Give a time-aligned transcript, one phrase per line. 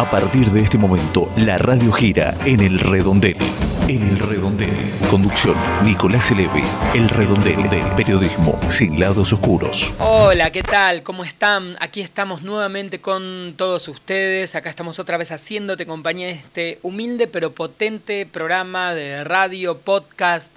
[0.00, 3.36] A partir de este momento, la radio gira en el redondel.
[3.86, 4.72] En el redondel.
[5.10, 6.64] Conducción, Nicolás Eleve.
[6.94, 9.92] El redondel del periodismo sin lados oscuros.
[9.98, 11.02] Hola, ¿qué tal?
[11.02, 11.76] ¿Cómo están?
[11.80, 14.54] Aquí estamos nuevamente con todos ustedes.
[14.54, 20.56] Acá estamos otra vez haciéndote compañía en este humilde pero potente programa de radio, podcast,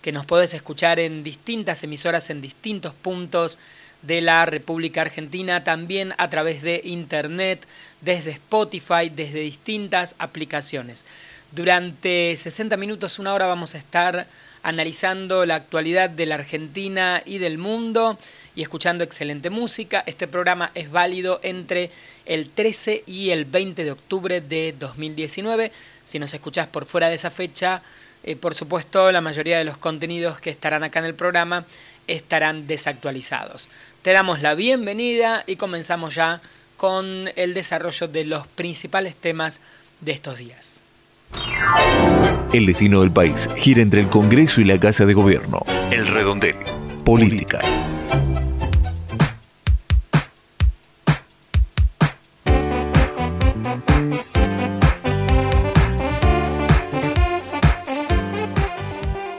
[0.00, 3.58] que nos podés escuchar en distintas emisoras en distintos puntos
[4.02, 7.66] de la República Argentina, también a través de Internet,
[8.00, 11.04] desde Spotify, desde distintas aplicaciones.
[11.50, 14.26] Durante 60 minutos, una hora, vamos a estar
[14.62, 18.18] analizando la actualidad de la Argentina y del mundo
[18.54, 20.02] y escuchando excelente música.
[20.06, 21.90] Este programa es válido entre
[22.26, 25.72] el 13 y el 20 de octubre de 2019.
[26.02, 27.82] Si nos escuchás por fuera de esa fecha,
[28.24, 31.64] eh, por supuesto, la mayoría de los contenidos que estarán acá en el programa
[32.06, 33.70] estarán desactualizados.
[34.02, 36.40] Te damos la bienvenida y comenzamos ya
[36.78, 39.60] con el desarrollo de los principales temas
[40.00, 40.82] de estos días.
[42.52, 45.66] El destino del país gira entre el Congreso y la Casa de Gobierno.
[45.90, 46.56] El redondel.
[47.04, 47.60] Política.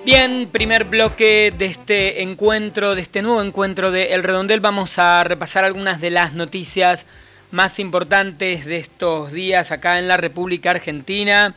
[0.05, 5.23] Bien, primer bloque de este encuentro, de este nuevo encuentro de El Redondel, vamos a
[5.23, 7.07] repasar algunas de las noticias
[7.51, 11.53] más importantes de estos días acá en la República Argentina,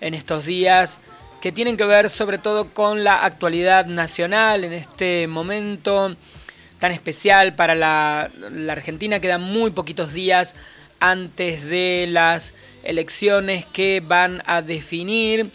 [0.00, 1.00] en estos días
[1.40, 6.16] que tienen que ver sobre todo con la actualidad nacional en este momento
[6.78, 8.30] tan especial para la,
[8.68, 9.20] Argentina.
[9.20, 10.56] Quedan muy poquitos días
[11.00, 15.50] antes de las elecciones que van a definir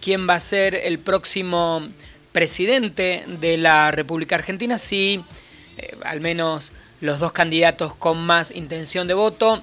[0.00, 1.88] quién va a ser el próximo
[2.32, 5.24] presidente de la República Argentina, si
[5.76, 9.62] eh, al menos los dos candidatos con más intención de voto,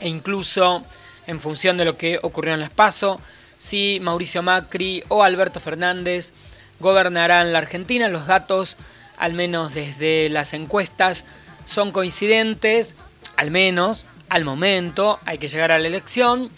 [0.00, 0.84] e incluso
[1.26, 3.20] en función de lo que ocurrió en las PASO,
[3.58, 6.32] si Mauricio Macri o Alberto Fernández
[6.80, 8.08] gobernarán la Argentina.
[8.08, 8.76] Los datos
[9.18, 11.24] al menos desde las encuestas,
[11.64, 12.94] son coincidentes,
[13.36, 16.50] al menos al momento, hay que llegar a la elección.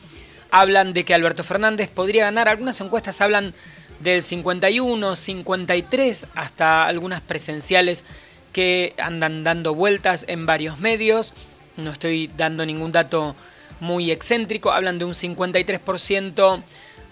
[0.51, 3.55] Hablan de que Alberto Fernández podría ganar, algunas encuestas hablan
[4.01, 8.07] del 51, 53, hasta algunas presenciales
[8.53, 11.35] que andan dando vueltas en varios medios.
[11.77, 13.37] No estoy dando ningún dato
[13.79, 16.63] muy excéntrico, hablan de un 53%,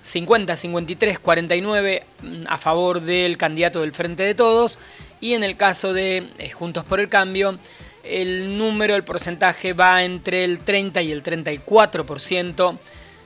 [0.03, 2.05] 50, 53, 49
[2.47, 4.79] a favor del candidato del Frente de Todos
[5.21, 7.59] y en el caso de eh, Juntos por el Cambio,
[8.03, 12.79] el número, el porcentaje va entre el 30 y el 34%,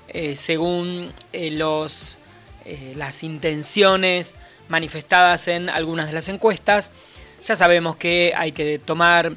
[0.08, 2.18] eh, según eh, los,
[2.96, 4.36] las intenciones
[4.68, 6.92] manifestadas en algunas de las encuestas.
[7.44, 9.32] Ya sabemos que hay que tomar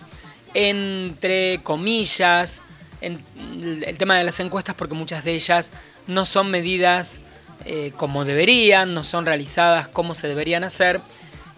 [0.53, 2.63] entre comillas
[3.01, 5.73] el tema de las encuestas porque muchas de ellas
[6.07, 7.21] no son medidas
[7.97, 11.01] como deberían, no son realizadas como se deberían hacer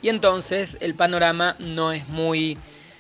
[0.02, 2.58] y entonces el panorama no es muy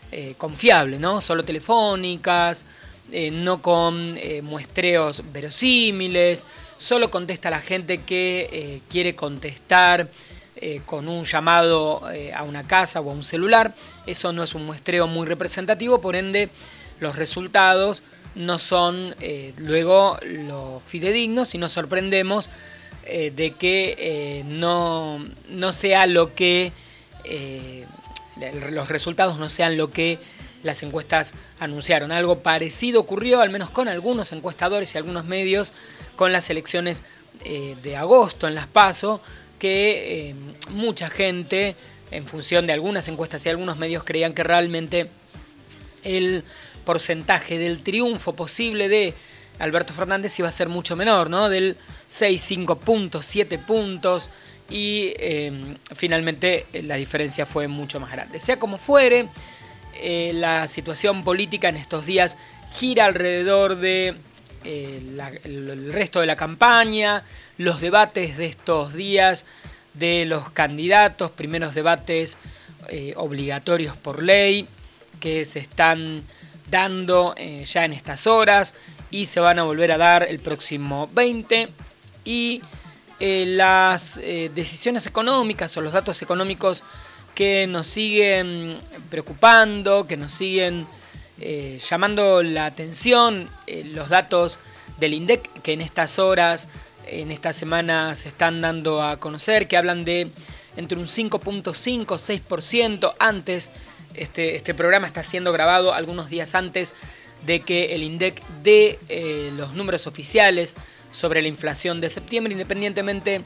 [0.09, 1.19] eh, confiable, ¿no?
[1.19, 2.65] Solo telefónicas,
[3.11, 6.45] eh, no con eh, muestreos verosímiles,
[6.77, 10.09] solo contesta la gente que quiere contestar
[10.85, 12.01] con un llamado
[12.33, 13.75] a una casa o a un celular.
[14.05, 16.49] Eso no es un muestreo muy representativo, por ende
[16.99, 18.03] los resultados
[18.35, 19.15] no son
[19.57, 22.49] luego los fidedignos y nos sorprendemos
[23.05, 26.71] de que no, no sea lo que
[28.71, 30.19] los resultados no sean lo que
[30.63, 32.11] las encuestas anunciaron.
[32.11, 35.73] Algo parecido ocurrió, al menos con algunos encuestadores y algunos medios,
[36.15, 37.03] con las elecciones
[37.43, 39.21] eh, de agosto en Las Paso,
[39.59, 40.35] que eh,
[40.69, 41.75] mucha gente
[42.11, 45.09] en función de algunas encuestas y algunos medios creían que realmente
[46.03, 46.43] el
[46.85, 49.13] porcentaje del triunfo posible de
[49.59, 51.49] Alberto Fernández iba a ser mucho menor, ¿no?
[51.49, 51.75] Del
[52.07, 54.29] 6, 5 puntos, 7 puntos
[54.69, 58.39] y em, finalmente eh, la diferencia fue mucho más grande.
[58.39, 59.27] Sea como fuere,
[60.01, 62.37] eh, la situación política en estos días
[62.75, 64.15] gira alrededor de
[64.63, 67.23] eh, resto de la campaña,
[67.57, 69.45] los debates de estos días
[69.93, 72.37] de los candidatos, primeros debates
[73.15, 74.65] obligatorios por ley
[75.19, 76.23] que se están
[76.69, 77.35] dando
[77.65, 78.75] ya en estas horas
[79.11, 81.67] y se van a volver a dar el próximo 20
[82.23, 82.61] y
[83.19, 86.83] eh, las eh, decisiones económicas o los datos económicos
[87.33, 88.77] que nos siguen
[89.09, 90.85] preocupando, que nos siguen
[91.39, 93.49] eh, llamando la atención,
[93.85, 94.59] los datos
[94.99, 96.69] del INDEC que en estas horas,
[97.07, 100.29] en esta semana se están dando a conocer, que hablan de
[100.75, 103.71] entre un 5.5, 6% antes,
[104.13, 106.93] este, este programa está siendo grabado algunos días antes
[107.47, 108.99] de que el INDEC dé
[109.57, 110.75] los números oficiales
[111.11, 113.43] sobre la inflación de septiembre, independientemente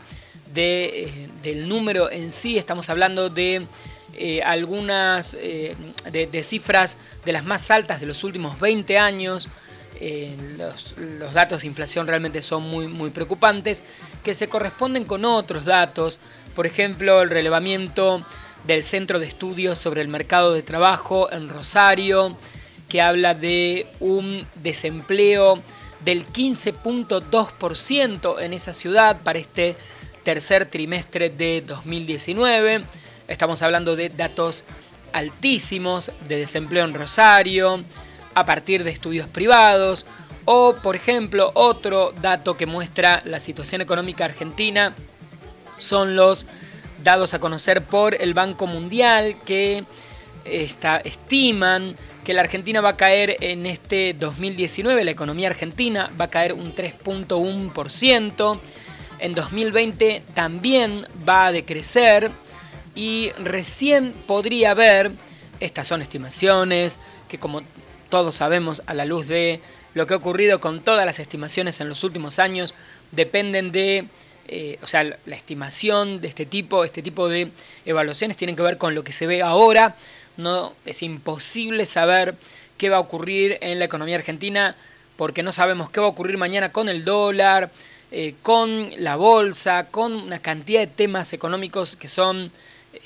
[0.53, 3.65] de, eh, del número en sí, estamos hablando de
[4.13, 5.75] eh, algunas eh,
[6.11, 9.49] de, cifras de las más altas de los últimos 20 años.
[10.57, 13.83] Los, los, datos de inflación realmente son muy, muy preocupantes,
[14.23, 16.19] que se corresponden con otros datos,
[16.55, 18.25] por ejemplo, el relevamiento
[18.65, 22.35] del Centro de Estudios sobre el Mercado de Trabajo en Rosario,
[22.89, 25.61] que habla de un desempleo
[26.03, 29.77] del 15.2% en esa ciudad para este
[30.23, 32.81] tercer trimestre de 2019.
[33.27, 34.65] Estamos hablando de datos
[35.13, 37.83] altísimos de desempleo en Rosario,
[38.33, 40.05] a partir de estudios privados,
[40.45, 44.95] o por ejemplo otro dato que muestra la situación económica argentina
[45.77, 46.47] son los
[47.03, 49.83] dados a conocer por el Banco Mundial que
[50.45, 56.29] estiman que la Argentina va a caer en este 2019, la economía argentina va a
[56.29, 58.59] caer un 3.1%,
[59.19, 62.31] en 2020 también va a decrecer
[62.95, 65.11] y recién podría haber,
[65.59, 67.61] estas son estimaciones, que como
[68.09, 69.61] todos sabemos a la luz de
[69.93, 72.73] lo que ha ocurrido con todas las estimaciones en los últimos años,
[73.11, 74.05] dependen de,
[74.47, 77.51] eh, o sea, la estimación de este tipo, este tipo de
[77.85, 79.95] evaluaciones tienen que ver con lo que se ve ahora,
[80.41, 82.35] no es imposible saber
[82.77, 84.75] qué va a ocurrir en la economía argentina
[85.15, 87.71] porque no sabemos qué va a ocurrir mañana con el dólar,
[88.11, 92.51] eh, con la bolsa, con una cantidad de temas económicos que son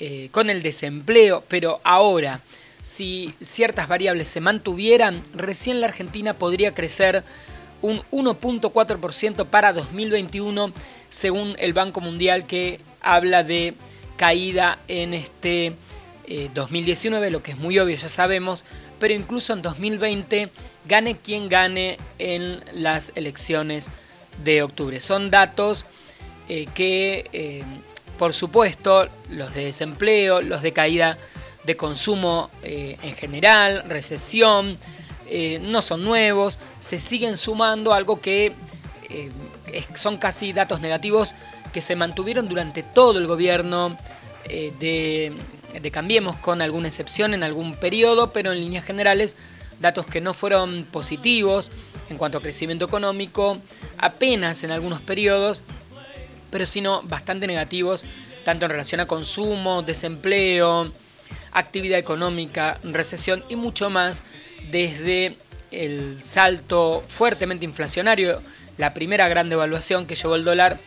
[0.00, 2.40] eh, con el desempleo, pero ahora,
[2.82, 7.22] si ciertas variables se mantuvieran, recién la Argentina podría crecer
[7.82, 10.72] un 1.4% para 2021,
[11.08, 13.74] según el Banco Mundial que habla de
[14.16, 15.74] caída en este
[16.54, 18.64] 2019, eh, lo que es muy obvio, ya sabemos,
[18.98, 20.50] pero incluso en 2020,
[20.86, 23.90] gane quien gane en las elecciones
[24.44, 25.00] de octubre.
[25.00, 25.86] Son datos
[26.48, 27.64] eh, que, eh,
[28.18, 31.18] por supuesto, los de desempleo, los de caída
[31.64, 34.78] de consumo en general, recesión,
[35.62, 38.52] no son nuevos, se siguen sumando algo que
[39.94, 41.34] son casi datos negativos
[41.72, 43.96] que se mantuvieron durante todo el gobierno
[44.48, 45.32] de
[45.80, 49.36] de Cambiemos, con alguna excepción en algún periodo, pero en líneas generales
[49.80, 51.70] datos que no fueron positivos
[52.08, 53.58] en cuanto a crecimiento económico,
[53.98, 55.62] apenas en algunos periodos,
[56.50, 58.04] pero sino bastante negativos,
[58.44, 60.92] tanto en relación a consumo, desempleo,
[61.52, 64.22] actividad económica, recesión y mucho más
[64.70, 65.36] desde
[65.72, 68.40] el salto fuertemente inflacionario,
[68.78, 70.78] la primera gran devaluación que llevó el dólar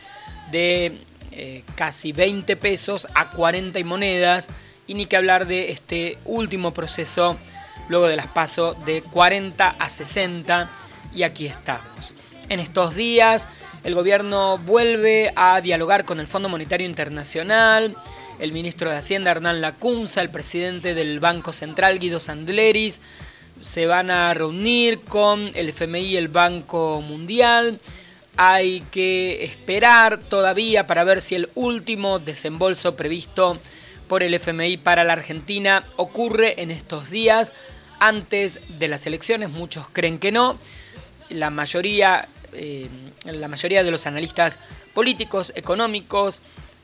[0.50, 0.98] de
[1.32, 4.50] eh, casi 20 pesos a 40 y monedas,
[4.86, 7.36] y ni que hablar de este último proceso
[7.88, 10.70] luego de las pasos de 40 a 60
[11.14, 12.14] y aquí estamos.
[12.48, 13.48] En estos días
[13.84, 17.96] el gobierno vuelve a dialogar con el Fondo Monetario Internacional,
[18.38, 23.00] el ministro de Hacienda Hernán Lacunza, el presidente del Banco Central Guido Sandleris,
[23.60, 27.78] se van a reunir con el FMI y el Banco Mundial.
[28.42, 33.58] Hay que esperar todavía para ver si el último desembolso previsto
[34.08, 37.54] por el FMI para la Argentina ocurre en estos días
[37.98, 39.50] antes de las elecciones.
[39.50, 40.58] Muchos creen que no.
[41.28, 42.88] La mayoría, eh,
[43.24, 44.58] la mayoría de los analistas
[44.94, 46.40] políticos, económicos,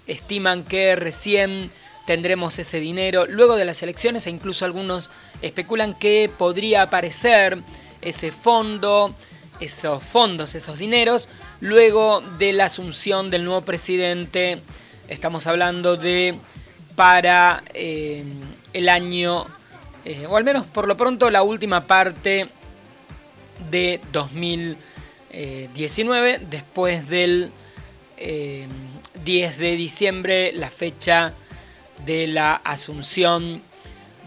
[0.07, 1.71] estiman que recién
[2.07, 5.09] tendremos ese dinero luego de las elecciones e incluso algunos
[5.41, 7.57] especulan que podría aparecer
[8.03, 9.15] ese fondo,
[9.61, 11.29] esos fondos, esos dineros,
[11.61, 14.61] luego de la asunción del nuevo presidente.
[15.09, 16.37] Estamos hablando de
[16.95, 19.47] para el año,
[20.29, 22.49] o al menos por lo pronto la última parte
[23.71, 27.51] de 2019, después del
[29.25, 31.35] 10 de diciembre, la fecha
[32.05, 33.63] de la asunción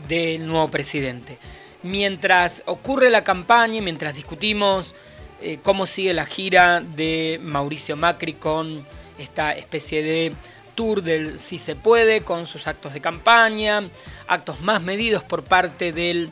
[0.07, 1.37] del nuevo presidente.
[1.81, 4.95] Mientras ocurre la campaña, mientras discutimos
[5.41, 8.85] eh, cómo sigue la gira de Mauricio Macri con
[9.17, 10.33] esta especie de
[10.75, 13.83] tour del si se puede, con sus actos de campaña,
[14.27, 16.31] actos más medidos por parte del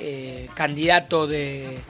[0.00, 1.80] eh, candidato de,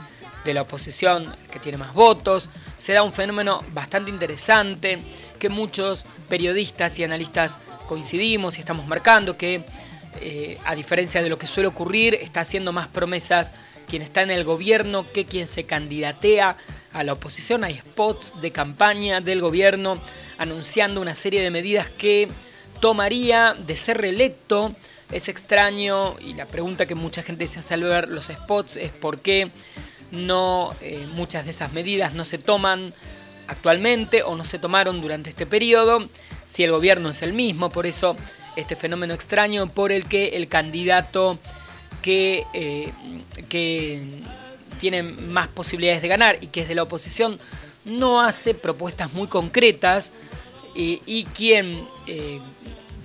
[0.44, 4.98] la oposición que tiene más votos, se da un fenómeno bastante interesante
[5.38, 9.64] que muchos periodistas y analistas coincidimos y estamos marcando que
[10.20, 13.54] eh, a diferencia de lo que suele ocurrir, está haciendo más promesas
[13.92, 16.56] quien está en el gobierno que quien se candidatea
[16.94, 17.62] a la oposición.
[17.62, 20.00] Hay spots de campaña del gobierno
[20.38, 22.26] anunciando una serie de medidas que
[22.80, 24.72] tomaría de ser reelecto.
[25.10, 28.92] Es extraño y la pregunta que mucha gente se hace al ver los spots es
[28.92, 29.50] por qué
[30.10, 32.94] no eh, muchas de esas medidas no se toman
[33.46, 36.08] actualmente o no se tomaron durante este periodo,
[36.46, 38.16] si el gobierno es el mismo, por eso
[38.56, 41.38] este fenómeno extraño por el que el candidato
[42.02, 42.92] que, eh,
[43.48, 44.02] que
[44.80, 47.38] tiene más posibilidades de ganar y que es de la oposición
[47.84, 50.12] no hace propuestas muy concretas
[50.74, 52.40] y quien eh,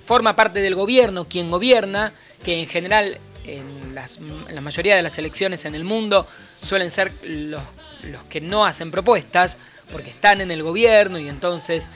[0.08, 2.12] forma parte del gobierno, quien gobierna,
[2.42, 6.26] que en general en, la mayoría de las elecciones en el mundo
[6.62, 7.62] suelen ser los,
[8.02, 9.58] los que no hacen propuestas,
[9.92, 11.90] porque están en el gobierno y entonces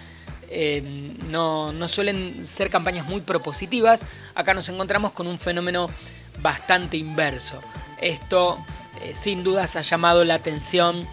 [0.51, 0.83] eh,
[1.31, 4.05] no, suelen ser campañas muy propositivas,
[4.35, 5.89] acá nos encontramos con un fenómeno
[6.41, 7.61] bastante inverso.
[8.01, 8.65] Esto
[9.03, 11.07] eh, sin dudas ha llamado la atención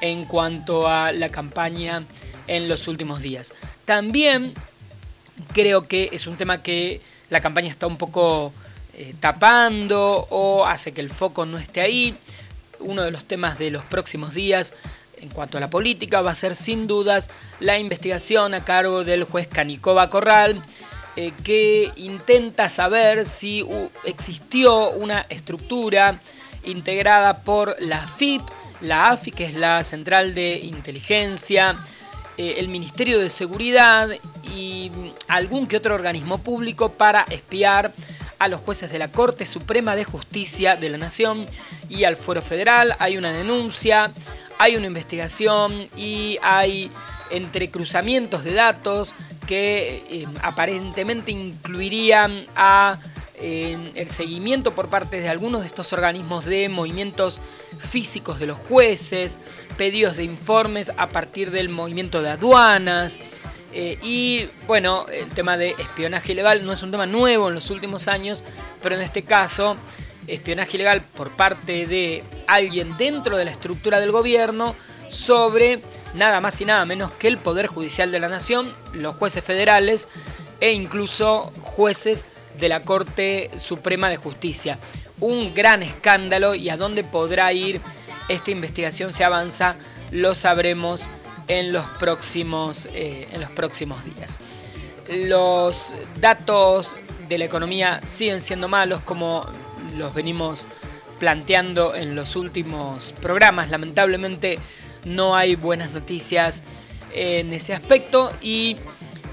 [0.00, 2.04] en cuanto a la campaña
[2.46, 3.54] en los últimos días.
[3.84, 4.54] También
[5.52, 7.00] creo que es un tema que
[7.30, 8.52] la campaña está un poco
[8.94, 12.16] eh, tapando o hace que el foco no esté ahí.
[12.80, 14.74] Uno de los temas de los próximos días
[15.22, 19.24] en cuanto a la política, va a ser sin dudas la investigación a cargo del
[19.24, 20.60] juez Canicova Corral,
[21.16, 23.66] eh, que intenta saber si
[24.04, 26.18] existió una estructura
[26.64, 28.42] integrada por la FIP,
[28.80, 31.76] la AFI, que es la Central de Inteligencia,
[32.38, 34.08] eh, el Ministerio de Seguridad
[34.54, 34.90] y
[35.28, 37.92] algún que otro organismo público para espiar
[38.38, 41.46] a los jueces de la Corte Suprema de Justicia de la Nación
[41.88, 42.96] y al Fuero Federal.
[42.98, 44.10] Hay una denuncia,
[44.58, 46.90] hay una investigación y hay
[47.30, 49.14] entrecruzamientos de datos
[49.52, 52.98] que eh, aparentemente incluirían a
[53.38, 57.38] el seguimiento por parte de algunos de estos organismos de movimientos
[57.78, 59.40] físicos de los jueces,
[59.76, 63.18] pedidos de informes a partir del movimiento de aduanas.
[63.74, 67.68] Eh, y bueno, el tema de espionaje ilegal no es un tema nuevo en los
[67.68, 68.42] últimos años,
[68.80, 69.76] pero en este caso
[70.28, 74.74] espionaje ilegal por parte de alguien dentro de la estructura del gobierno
[75.10, 75.82] sobre
[76.14, 80.08] nada más y nada menos que el Poder Judicial de la Nación, los jueces federales
[80.60, 82.26] e incluso jueces
[82.58, 84.78] de la Corte Suprema de Justicia.
[85.20, 87.80] Un gran escándalo y a dónde podrá ir
[88.28, 89.76] esta investigación si avanza
[90.10, 91.08] lo sabremos
[91.48, 94.38] en los próximos, eh, en los próximos días.
[95.08, 96.96] Los datos
[97.28, 99.46] de la economía siguen siendo malos como
[99.96, 100.66] los venimos
[101.18, 103.70] planteando en los últimos programas.
[103.70, 104.58] Lamentablemente
[105.04, 106.62] no hay buenas noticias
[107.14, 108.76] en ese aspecto y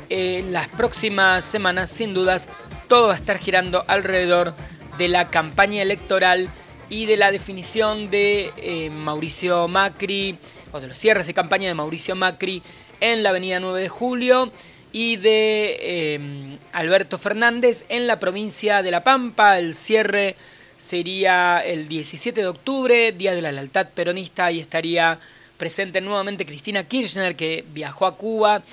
[0.09, 2.49] en las próximas semanas sin dudas
[2.87, 4.55] todo va a estar girando alrededor
[4.97, 6.49] de la campaña electoral
[6.89, 10.37] y de la definición de eh, Mauricio Macri
[10.71, 12.63] o de los cierres de campaña de Mauricio Macri
[12.99, 14.51] en la avenida 9 de Julio
[14.91, 20.35] y de eh, Alberto Fernández en la provincia de La Pampa, el cierre
[20.77, 25.19] sería el 17 de octubre, Día de la Lealtad Peronista, y estaría
[25.59, 28.63] presente nuevamente Cristina Kirchner, que viajó a Cuba,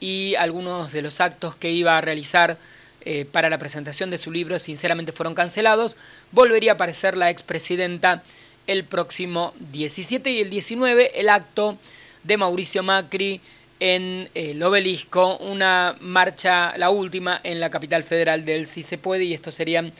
[0.00, 2.58] y algunos de los actos que iba a realizar
[3.02, 5.96] eh, para la presentación de su libro sinceramente fueron cancelados.
[6.32, 8.22] Volvería a aparecer la expresidenta
[8.66, 11.78] el próximo 17 y el 19, el acto
[12.24, 13.40] de Mauricio Macri
[13.78, 18.98] en eh, el obelisco, una marcha, la última, en la capital federal del Si Se
[18.98, 19.92] Puede, y estos serían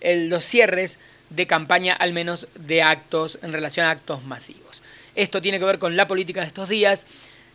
[0.00, 1.00] los cierres
[1.30, 4.84] de campaña, al menos de actos en relación a actos masivos.
[5.18, 7.04] Esto tiene que ver con la política de estos días.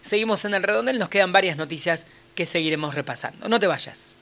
[0.01, 3.47] Seguimos en el redondel, nos quedan varias noticias que seguiremos repasando.
[3.47, 4.17] No te vayas.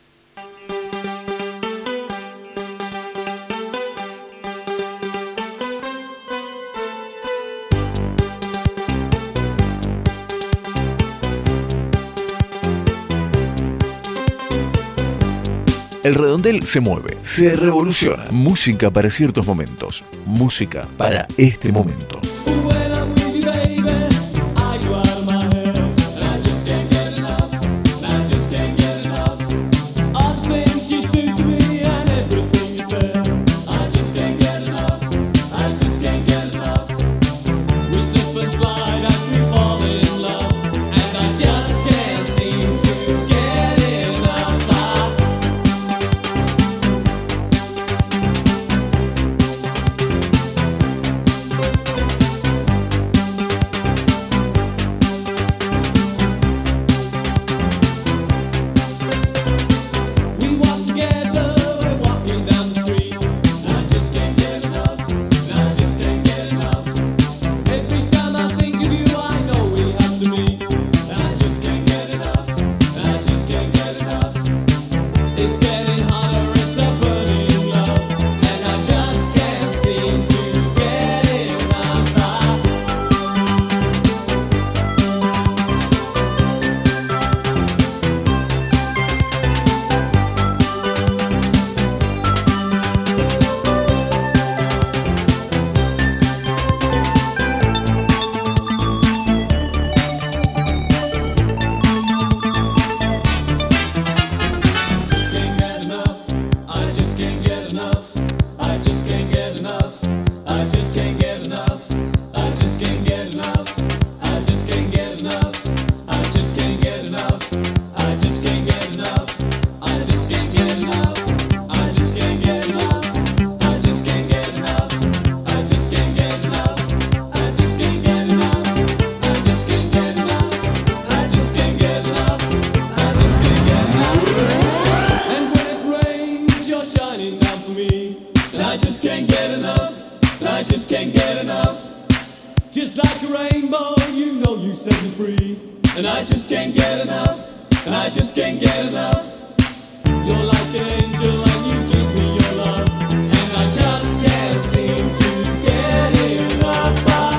[16.04, 18.26] El redondel se mueve, se revoluciona.
[18.30, 20.04] Música para ciertos momentos.
[20.28, 22.22] Música para este momento.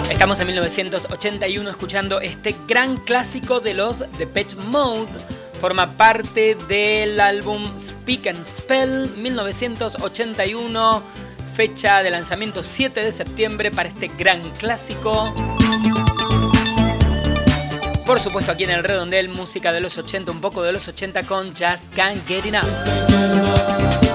[0.08, 5.08] Estamos en 1981 escuchando este gran clásico de los Depeche Mode.
[5.60, 11.02] Forma parte del álbum Speak and Spell 1981,
[11.54, 15.34] fecha de lanzamiento 7 de septiembre para este gran clásico.
[18.12, 21.22] Por supuesto aquí en el redondel, música de los 80, un poco de los 80
[21.22, 24.11] con Just Can't Get Enough.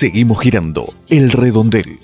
[0.00, 2.00] Seguimos girando el redondel.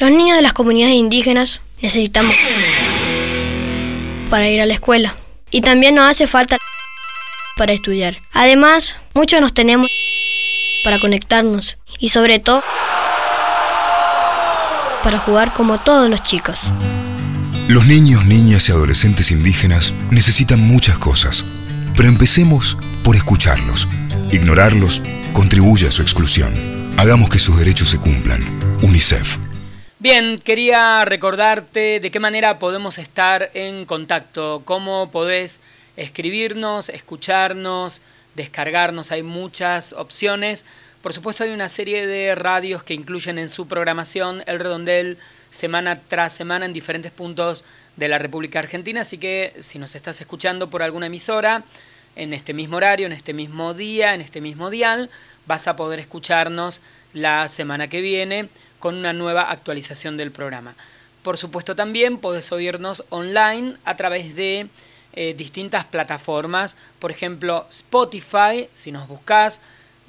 [0.00, 2.34] Los niños de las comunidades indígenas necesitamos
[4.30, 5.14] para ir a la escuela.
[5.52, 6.56] Y también nos hace falta
[7.56, 8.16] para estudiar.
[8.32, 9.88] Además, muchos nos tenemos
[10.82, 12.64] para conectarnos y sobre todo
[15.04, 16.58] para jugar como todos los chicos.
[17.68, 21.44] Los niños, niñas y adolescentes indígenas necesitan muchas cosas,
[21.96, 23.86] pero empecemos por escucharlos.
[24.32, 25.00] Ignorarlos
[25.34, 26.54] contribuye a su exclusión.
[26.96, 28.40] Hagamos que sus derechos se cumplan.
[28.82, 29.36] UNICEF.
[29.98, 35.60] Bien, quería recordarte de qué manera podemos estar en contacto, cómo podés
[35.96, 38.00] escribirnos, escucharnos,
[38.36, 40.66] descargarnos, hay muchas opciones.
[41.02, 45.18] Por supuesto hay una serie de radios que incluyen en su programación el redondel
[45.50, 47.64] semana tras semana en diferentes puntos
[47.96, 51.64] de la República Argentina, así que si nos estás escuchando por alguna emisora,
[52.16, 55.10] en este mismo horario, en este mismo día, en este mismo dial,
[55.46, 56.80] vas a poder escucharnos
[57.12, 58.48] la semana que viene
[58.78, 60.74] con una nueva actualización del programa.
[61.22, 64.68] Por supuesto también podés oírnos online a través de
[65.14, 69.62] eh, distintas plataformas, por ejemplo Spotify, si nos buscas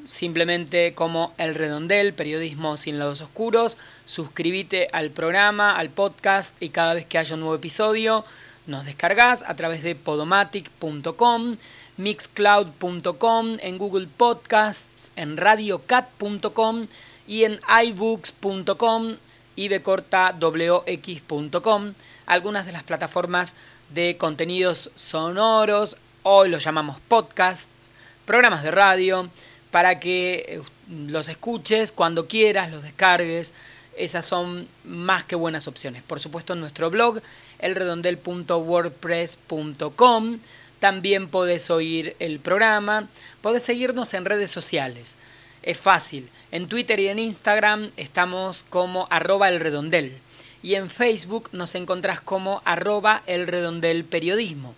[0.07, 6.93] simplemente como El Redondel, Periodismo sin lados oscuros, suscríbete al programa, al podcast y cada
[6.93, 8.25] vez que haya un nuevo episodio
[8.67, 11.55] nos descargas a través de podomatic.com
[11.97, 16.87] mixcloud.com, en Google Podcasts, en radiocat.com
[17.27, 19.15] y en iBooks.com
[19.55, 21.93] y wx.com,
[22.25, 23.55] algunas de las plataformas
[23.93, 27.91] de contenidos sonoros hoy los llamamos podcasts,
[28.25, 29.29] programas de radio,
[29.69, 33.53] para que eh, los escuches cuando quieras, los descargues.
[33.95, 36.01] Esas son más que buenas opciones.
[36.01, 37.21] Por supuesto, en nuestro blog,
[37.59, 40.39] elredondel.wordpress.com,
[40.79, 43.07] también podés oír el programa,
[43.41, 45.17] podés seguirnos en redes sociales.
[45.63, 46.29] Es fácil.
[46.51, 50.17] En Twitter y en Instagram estamos como arroba elredondel.
[50.61, 54.73] Y en Facebook nos encontrás como arroba elredondelperiodismo.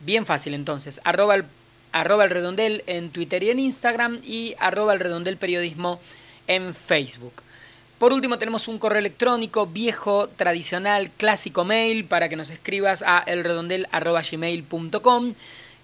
[0.00, 1.00] Bien fácil entonces.
[1.04, 1.44] Arroba el
[1.92, 5.98] arroba el redondel en Twitter y en Instagram y arroba el redondel periodismo
[6.46, 7.32] en Facebook.
[7.98, 13.24] Por último tenemos un correo electrónico viejo, tradicional, clásico mail para que nos escribas a
[13.26, 15.32] elredondel.gmail.com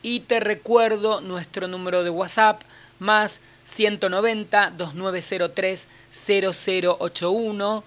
[0.02, 2.60] y te recuerdo nuestro número de WhatsApp
[2.98, 7.82] más 190 2903 0081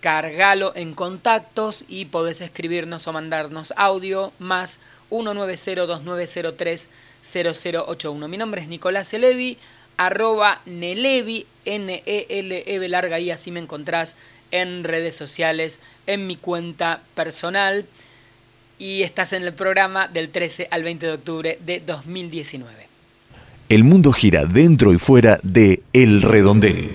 [0.00, 6.90] cargalo en contactos y podés escribirnos o mandarnos audio más 190 2903
[7.22, 8.28] 0081.
[8.28, 9.58] Mi nombre es Nicolás Elevi,
[9.96, 14.16] arroba Nelevi, N-E-L-E larga y así me encontrás
[14.50, 17.86] en redes sociales, en mi cuenta personal
[18.78, 22.88] y estás en el programa del 13 al 20 de octubre de 2019.
[23.68, 26.90] El mundo gira dentro y fuera de El Redondel.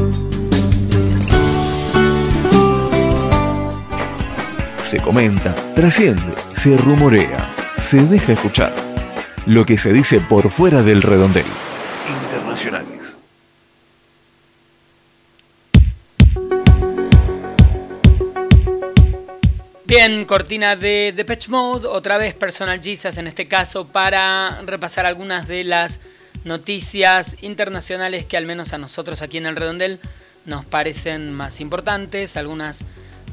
[4.80, 8.74] Se comenta, trasciende, se rumorea, se deja escuchar.
[9.44, 11.44] Lo que se dice por fuera del redondel.
[12.24, 12.87] Internacionales.
[19.88, 25.48] Bien, cortina de Depeche Mode, otra vez Personal Jesus en este caso, para repasar algunas
[25.48, 26.02] de las
[26.44, 29.98] noticias internacionales que al menos a nosotros aquí en el Redondel
[30.44, 32.84] nos parecen más importantes, algunas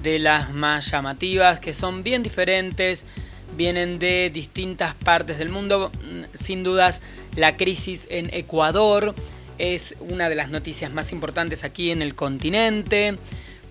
[0.02, 3.06] de las más llamativas, que son bien diferentes,
[3.58, 5.92] vienen de distintas partes del mundo.
[6.34, 7.02] Sin dudas,
[7.36, 9.14] la crisis en Ecuador
[9.58, 13.18] es una de las noticias más importantes aquí en el continente,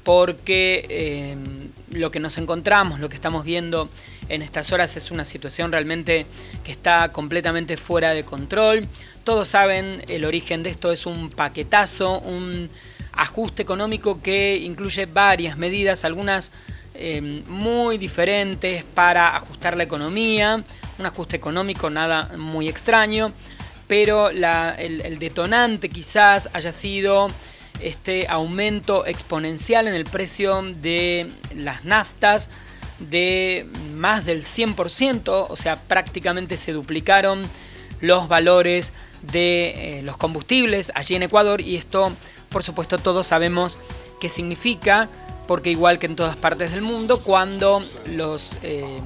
[0.03, 0.85] porque...
[0.91, 1.64] Eh,
[1.95, 3.89] lo que nos encontramos, lo que estamos viendo
[4.29, 6.27] en estas horas es una situación realmente
[6.63, 8.87] que está completamente fuera de control.
[9.25, 12.71] Todos saben, el origen de esto es un paquetazo, un
[13.13, 16.53] ajuste económico que incluye varias medidas, algunas
[16.95, 20.63] eh, muy diferentes para ajustar la economía,
[20.99, 23.33] un ajuste económico nada muy extraño,
[23.87, 27.29] pero el detonante quizás haya sido
[27.81, 32.51] este aumento exponencial en el precio de las naftas
[32.99, 37.43] de más del 100%, o sea, prácticamente se duplicaron
[38.01, 41.61] los valores de eh, los combustibles allí en Ecuador.
[41.61, 42.13] Y esto,
[42.51, 43.79] por supuesto, todos sabemos
[44.21, 45.09] qué significa,
[45.47, 48.99] porque igual que en todas partes del mundo, cuando los, eh,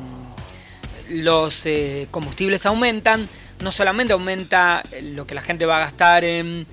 [1.09, 3.29] los eh, combustibles aumentan,
[3.61, 6.67] no solamente aumenta lo que la gente va a gastar en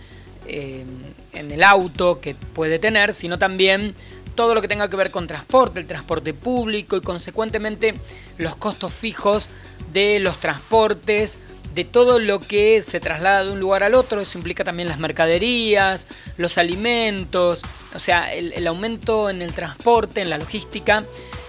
[1.36, 3.96] en el auto que puede tener, sino también
[4.36, 7.96] todo lo que tenga que ver con transporte, el transporte público y consecuentemente
[8.38, 9.50] los costos fijos
[9.94, 11.40] de los transportes,
[11.76, 14.98] de todo lo que se traslada de un lugar al otro, eso implica también las
[14.98, 21.04] mercaderías, los alimentos, o sea, el, aumento en el transporte, en la logística,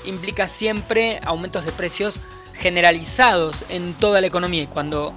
[0.05, 2.19] implica siempre aumentos de precios
[2.55, 4.65] generalizados en toda la economía.
[4.65, 5.15] Y cuando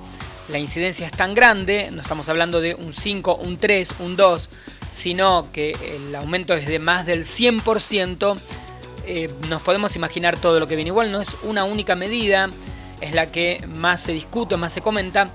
[0.52, 4.50] la incidencia es tan grande, no estamos hablando de un 5, un 3, un 2,
[4.92, 8.40] sino que el aumento es de más del 100%,
[9.06, 10.90] eh, nos podemos imaginar todo lo que viene.
[10.90, 12.50] Igual no es una única medida,
[13.02, 15.34] es la que más se discute, más se comenta,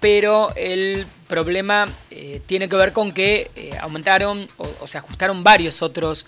[0.00, 5.82] pero el problema eh, tiene que ver con que eh, aumentaron o, se ajustaron varios
[5.82, 6.26] otros,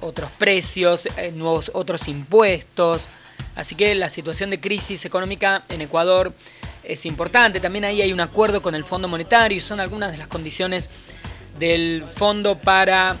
[0.00, 3.10] otros precios, nuevos otros impuestos.
[3.56, 6.32] Así que la situación de crisis económica en Ecuador
[6.88, 7.60] es importante.
[7.60, 10.90] También ahí hay un acuerdo con el Fondo Monetario y son algunas de las condiciones
[11.58, 13.16] del fondo para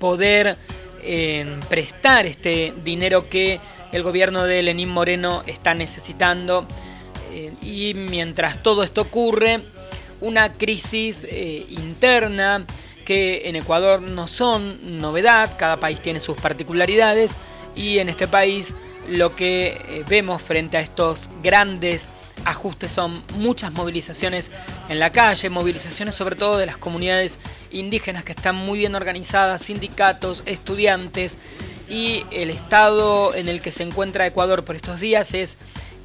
[0.00, 0.56] poder
[1.02, 3.60] eh, prestar este dinero que
[3.92, 6.66] el gobierno de Lenín Moreno está necesitando.
[7.62, 9.60] y mientras todo esto ocurre,
[10.20, 11.26] una crisis
[11.68, 12.64] interna
[13.04, 17.36] que en Ecuador no son novedad, cada país tiene sus particularidades
[17.74, 18.76] y en este país
[19.08, 22.10] lo que vemos frente a estos grandes
[22.44, 24.50] ajustes son muchas movilizaciones
[24.88, 29.62] en la calle, movilizaciones sobre todo de las comunidades indígenas que están muy bien organizadas,
[29.62, 31.38] sindicatos, estudiantes
[31.88, 35.58] y el estado en el que se encuentra Ecuador por estos días es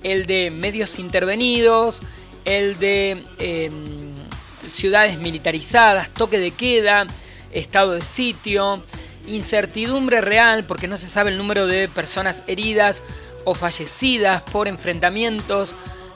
[0.04, 2.02] el de medios intervenidos,
[2.46, 4.14] el de em,
[4.68, 7.08] ciudades militarizadas, toque de queda,
[7.52, 8.84] estado de sitio,
[9.28, 13.04] incertidumbre real porque no se sabe el número de personas heridas
[13.46, 15.76] o fallecidas por enfrentamientos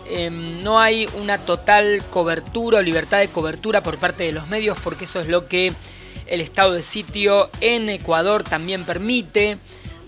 [0.09, 4.77] Em, no hay una total cobertura o libertad de cobertura por parte de los medios
[4.83, 5.73] porque eso es lo que
[6.27, 9.57] el estado de sitio en Ecuador también permite.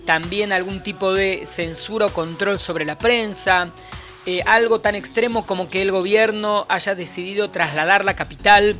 [0.04, 3.70] También algún tipo de censura o control sobre la prensa.
[4.24, 8.76] Eh, algo tan extremo como que el gobierno haya decidido trasladar la capital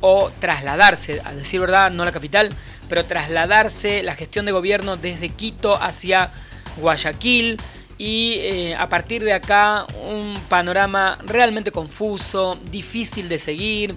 [0.00, 2.50] o trasladarse, a decir verdad, no la capital,
[2.88, 6.32] pero trasladarse la gestión de gobierno desde Quito hacia
[6.76, 7.58] Guayaquil
[8.00, 13.94] y eh, a partir de acá un panorama realmente confuso, difícil de seguir,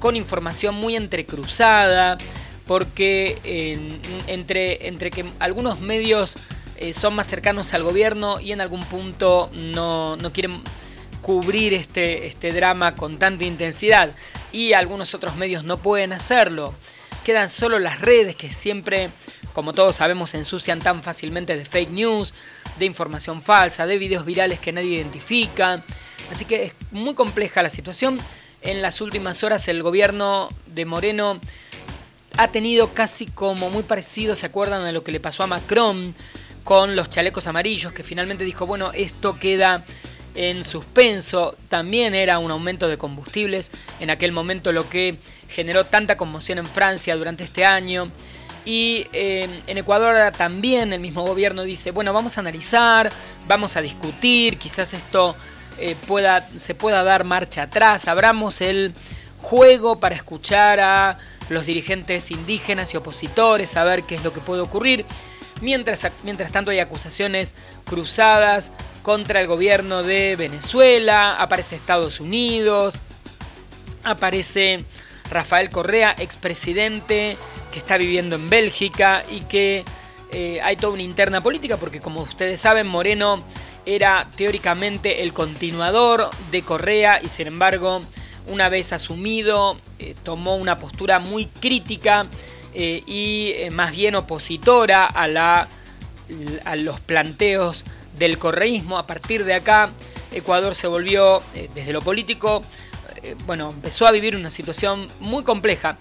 [0.00, 2.18] con información muy entrecruzada,
[2.66, 3.38] porque
[4.26, 6.36] entre, entre que algunos medios
[6.76, 10.60] eh, son más cercanos al gobierno y en algún punto no, no quieren
[11.22, 14.10] cubrir este, este drama con tanta intensidad
[14.50, 16.74] y algunos otros medios no pueden hacerlo.
[17.22, 19.10] Quedan solo las redes que siempre
[19.54, 22.34] como todos sabemos, se ensucian tan fácilmente de fake news,
[22.78, 25.82] de información falsa, de videos virales que nadie identifica.
[26.30, 28.18] Así que es muy compleja la situación.
[28.60, 31.40] En las últimas horas el gobierno de Moreno
[32.36, 36.14] ha tenido casi como muy parecido, ¿se acuerdan de lo que le pasó a Macron
[36.64, 37.92] con los chalecos amarillos?
[37.92, 39.84] Que finalmente dijo, bueno, esto queda
[40.34, 41.56] en suspenso.
[41.68, 43.70] También era un aumento de combustibles.
[44.00, 45.16] En aquel momento lo que
[45.48, 48.10] generó tanta conmoción en Francia durante este año.
[48.64, 53.12] Y eh, en Ecuador también el mismo gobierno dice, bueno, vamos a analizar,
[53.46, 55.36] vamos a discutir, quizás esto
[55.78, 58.94] eh, pueda, se pueda dar marcha atrás, abramos el
[59.40, 61.18] juego para escuchar a
[61.50, 65.04] los dirigentes indígenas y opositores, a ver qué es lo que puede ocurrir.
[65.60, 68.72] Mientras, mientras tanto hay acusaciones cruzadas
[69.02, 73.02] contra el gobierno de Venezuela, aparece Estados Unidos,
[74.02, 74.84] aparece
[75.30, 77.36] Rafael Correa, expresidente
[77.72, 79.84] que está viviendo en Bélgica y que
[80.30, 83.38] eh, hay toda una interna política porque como ustedes saben Moreno
[83.86, 88.02] era teóricamente el continuador de Correa y sin embargo
[88.46, 92.26] una vez asumido eh, tomó una postura muy crítica
[92.74, 95.68] eh, y más bien opositora a, la,
[96.64, 97.84] a los planteos
[98.18, 98.98] del correísmo.
[98.98, 99.90] A partir de acá
[100.32, 101.42] Ecuador se volvió
[101.74, 102.64] desde lo político,
[103.46, 105.98] bueno, empezó a vivir una situación muy compleja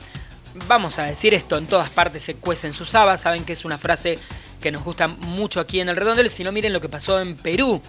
[0.67, 3.77] vamos a decir esto, en todas partes se cuecen sus habas, saben que es una
[3.77, 4.19] frase
[4.61, 7.35] que nos gusta mucho aquí en el Redondel, si no miren lo que pasó en
[7.35, 7.81] Perú.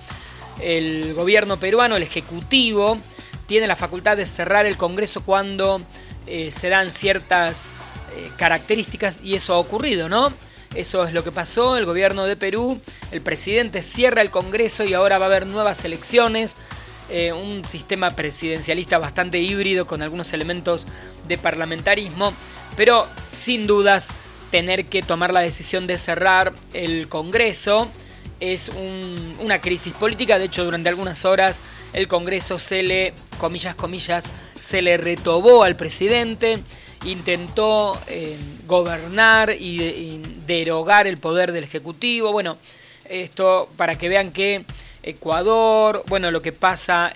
[0.61, 2.99] El gobierno peruano, el Ejecutivo,
[3.47, 5.81] tiene la facultad de cerrar el Congreso cuando
[6.27, 7.71] eh, se dan ciertas
[8.17, 10.33] eh, características y eso ha ocurrido, ¿no?
[10.75, 12.81] Eso es lo que pasó, el gobierno de Perú,
[13.13, 16.57] el presidente cierra el Congreso y ahora va a haber nuevas elecciones
[17.11, 20.87] eh, un sistema presidencialista bastante híbrido con algunos elementos
[21.29, 22.33] de parlamentarismo,
[22.77, 24.11] pero sin dudas
[24.51, 27.91] tener que tomar la decisión de cerrar el Congreso
[28.41, 28.71] es
[29.41, 30.39] una crisis política.
[30.39, 31.63] De hecho, durante algunas horas
[31.93, 36.61] el Congreso se le, comillas, comillas, se le retobó al presidente,
[37.05, 38.37] intentó eh,
[38.67, 42.33] gobernar y derogar el poder del Ejecutivo.
[42.33, 42.59] Bueno,
[43.09, 44.65] esto para que vean que
[45.05, 47.13] Ecuador, bueno, lo que pasa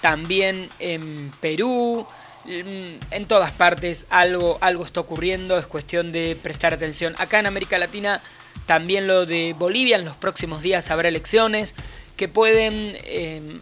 [0.00, 2.06] también en Perú,
[2.46, 7.14] en todas partes algo, algo está ocurriendo, es cuestión de prestar atención.
[7.18, 8.20] Acá en América Latina
[8.66, 11.74] también lo de Bolivia, en los próximos días habrá elecciones
[12.16, 13.60] que pueden em,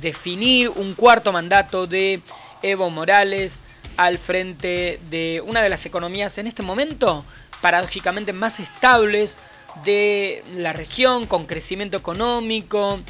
[0.00, 2.20] definir un cuarto mandato de
[2.62, 3.62] Evo Morales
[3.96, 7.24] al frente de una de las economías en este momento
[7.60, 9.38] paradójicamente más estables
[9.82, 13.00] de la región, con crecimiento económico,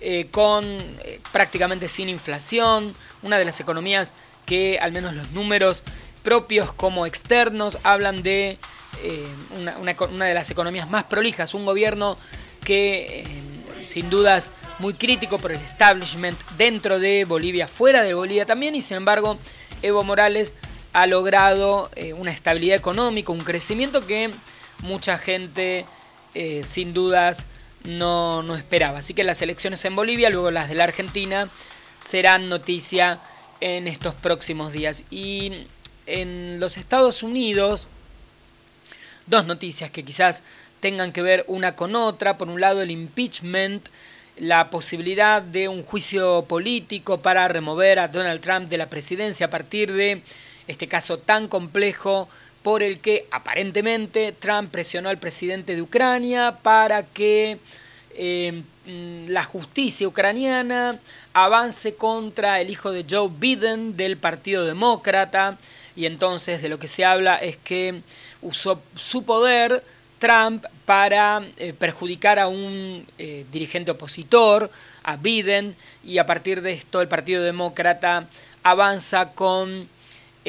[0.00, 4.14] eh, con eh, prácticamente sin inflación, una de las economías
[4.46, 5.82] que al menos los números
[6.22, 8.58] propios como externos hablan de
[9.02, 9.94] eh, una,
[10.26, 12.16] de las economías más prolijas, un gobierno
[12.62, 13.24] que
[13.82, 18.82] sin dudas muy crítico por el establishment dentro de Bolivia, fuera de Bolivia también, y
[18.82, 19.36] sin embargo
[19.82, 20.54] Evo Morales
[20.92, 24.30] ha logrado una estabilidad económica, un crecimiento que
[24.82, 25.86] mucha gente
[26.40, 27.46] eh, sin dudas
[27.82, 29.00] no, no esperaba.
[29.00, 31.48] Así que las elecciones en Bolivia, luego las de la Argentina,
[31.98, 33.18] serán noticia
[33.60, 35.02] en estos próximos días.
[35.10, 35.66] Y
[36.06, 37.88] en los Estados Unidos,
[39.26, 40.44] dos noticias que quizás
[40.78, 42.38] tengan que ver una con otra.
[42.38, 43.88] Por un lado, el impeachment,
[44.36, 49.50] la posibilidad de un juicio político para remover a Donald Trump de la presidencia a
[49.50, 50.22] partir de
[50.68, 52.28] este caso tan complejo
[52.68, 57.56] por el que aparentemente Trump presionó al presidente de Ucrania para que
[58.14, 58.62] eh,
[59.26, 60.98] la justicia ucraniana
[61.32, 65.56] avance contra el hijo de Joe Biden del Partido Demócrata.
[65.96, 68.02] Y entonces de lo que se habla es que
[68.42, 69.82] usó su poder
[70.18, 74.70] Trump para eh, perjudicar a un eh, dirigente opositor,
[75.04, 78.26] a Biden, y a partir de esto el Partido Demócrata
[78.62, 79.88] avanza con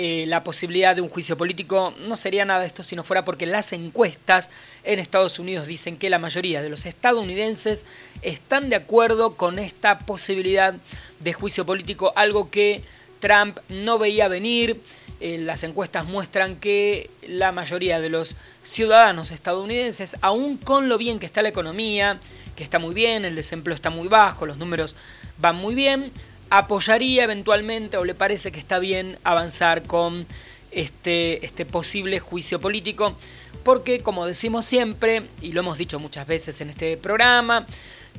[0.01, 1.93] eh, la posibilidad de un juicio político.
[2.07, 4.49] No sería nada esto si no fuera porque las encuestas
[4.85, 7.85] en Estados Unidos dicen que la mayoría de los estadounidenses
[8.21, 10.73] están de acuerdo con esta posibilidad
[11.19, 12.81] de juicio político, algo que
[13.19, 14.79] Trump no veía venir
[15.19, 21.19] eh, las encuestas muestran que la mayoría de los ciudadanos estadounidenses, aún con lo bien
[21.19, 22.21] que está la economía,
[22.55, 24.95] que está muy bien, el desempleo está muy bajo, los números
[25.37, 26.09] van muy bien,
[26.49, 30.25] apoyaría eventualmente o le parece que está bien avanzar con
[30.71, 33.15] este, este posible juicio político,
[33.63, 37.65] porque como decimos siempre, y lo hemos dicho muchas veces en este programa,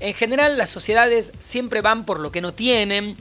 [0.00, 3.16] en general las sociedades siempre van por lo que no tienen,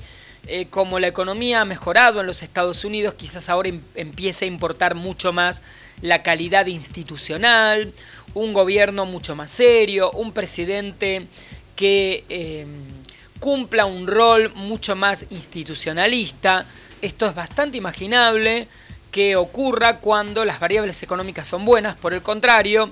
[0.48, 4.48] eh, como la economía ha mejorado en los Estados Unidos, quizás ahora em, empiece a
[4.48, 5.62] importar mucho más
[6.02, 7.94] la calidad institucional,
[8.34, 11.28] un gobierno mucho más serio, un presidente
[11.76, 12.99] que em,
[13.40, 16.66] cumpla un rol mucho más institucionalista.
[17.02, 18.68] Esto es bastante imaginable
[19.12, 22.92] que ocurra cuando las variables económicas son buenas, por el contrario,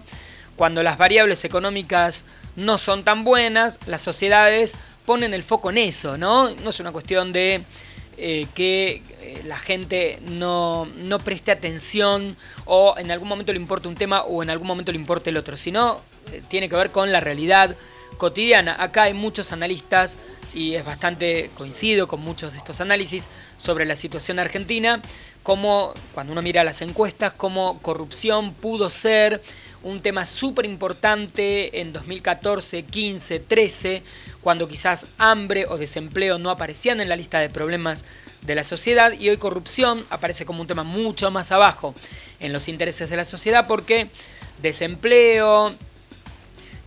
[0.56, 6.18] cuando las variables económicas no son tan buenas, las sociedades ponen el foco en eso,
[6.18, 6.50] ¿no?
[6.50, 7.64] No es una cuestión de
[8.18, 13.88] eh, que eh, la gente no, no, preste atención o en algún momento le importe
[13.88, 16.02] un tema o en algún momento le importe el otro, sino
[16.34, 17.76] eh, tiene que ver con la realidad
[18.18, 18.76] cotidiana.
[18.80, 20.18] Acá hay muchos analistas
[20.54, 25.02] y es bastante coincido con muchos de estos análisis sobre la situación argentina,
[25.44, 29.42] como cuando uno mira las encuestas, como corrupción pudo ser
[29.84, 34.04] un tema súper importante en 2014, 15, 13,
[34.42, 38.06] cuando quizás hambre o desempleo no aparecían en la lista de problemas
[38.42, 41.94] de la sociedad y hoy corrupción aparece como un tema mucho más abajo
[42.40, 44.10] en los intereses de la sociedad porque
[44.62, 45.76] desempleo,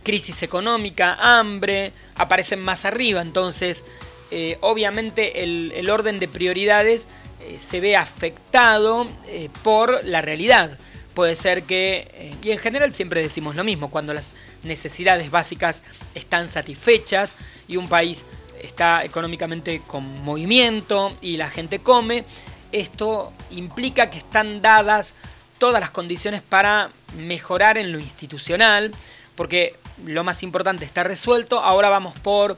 [0.03, 3.21] crisis económica, hambre, aparecen más arriba.
[3.21, 3.85] Entonces,
[4.31, 7.07] eh, obviamente el, orden de prioridades
[7.41, 10.77] eh, se ve afectado eh, por la realidad
[11.13, 15.83] puede ser que, y en general siempre decimos lo mismo, cuando las necesidades básicas
[16.15, 17.35] están satisfechas
[17.67, 18.25] y un país
[18.61, 22.23] está económicamente con movimiento y la gente come,
[22.71, 25.15] esto implica que están dadas
[25.57, 28.91] todas las condiciones para mejorar en lo institucional,
[29.35, 32.57] porque lo más importante está resuelto, ahora vamos por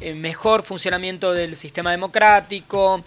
[0.00, 3.04] eh, mejor funcionamiento del sistema democrático,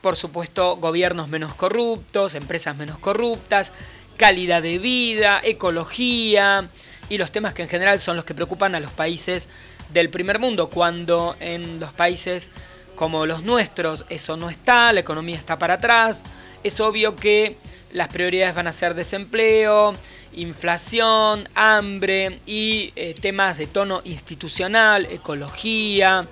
[0.00, 3.72] por supuesto gobiernos menos corruptos, empresas menos corruptas,
[4.16, 6.68] calidad de vida, ecología.
[7.08, 9.48] Y los temas que en general son los que preocupan a los países
[9.92, 12.50] del primer mundo, cuando en los países
[12.94, 16.24] como los nuestros eso no está, la economía está para atrás,
[16.62, 17.56] es obvio que
[17.92, 19.94] las prioridades van a ser desempleo,
[20.36, 26.26] inflación, hambre y eh, temas de tono institucional, ecología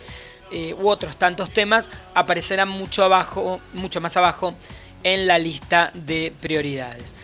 [0.51, 4.55] eh, u otros tantos temas aparecerán mucho abajo, mucho más abajo
[5.03, 7.15] en la lista de prioridades.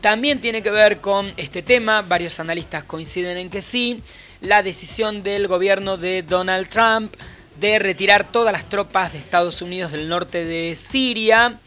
[0.00, 4.00] También tiene que ver con este tema, varios analistas coinciden en que sí,
[4.40, 7.14] la decisión del gobierno de Donald Trump
[7.58, 11.58] de retirar todas las tropas de Estados Unidos del norte de Siria.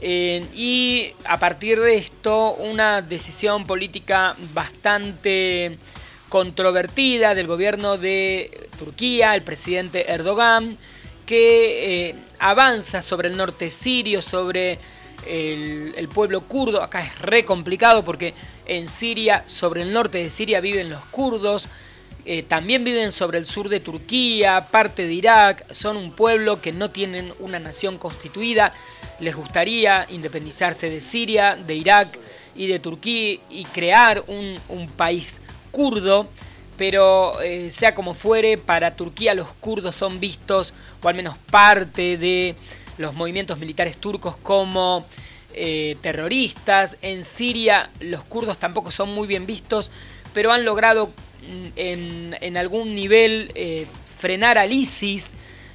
[0.00, 5.78] Eh, y a partir de esto, una decisión política bastante
[6.28, 10.76] controvertida del gobierno de Turquía, el presidente Erdogan,
[11.24, 14.78] que eh, avanza sobre el norte sirio, sobre
[15.26, 16.82] el, pueblo kurdo.
[16.82, 18.34] Acá es re complicado porque
[18.66, 21.68] en Siria, sobre el norte de Siria viven los kurdos.
[22.28, 25.72] Eh, también viven sobre el sur de Turquía, parte de Irak.
[25.72, 28.72] Son un pueblo que no tienen una nación constituida.
[29.20, 32.18] Les gustaría independizarse de Siria, de Irak
[32.56, 34.58] y de Turquía y crear un,
[34.96, 36.28] país kurdo.
[36.76, 42.18] Pero eh, sea como fuere, para Turquía los kurdos son vistos, o al menos parte
[42.18, 42.56] de
[42.98, 45.06] los movimientos militares turcos como
[45.54, 46.98] eh, terroristas.
[47.02, 49.92] En Siria los kurdos tampoco son muy bien vistos,
[50.34, 51.12] pero han logrado
[51.76, 53.86] en, algún nivel eh,
[54.18, 55.34] frenar al ISIS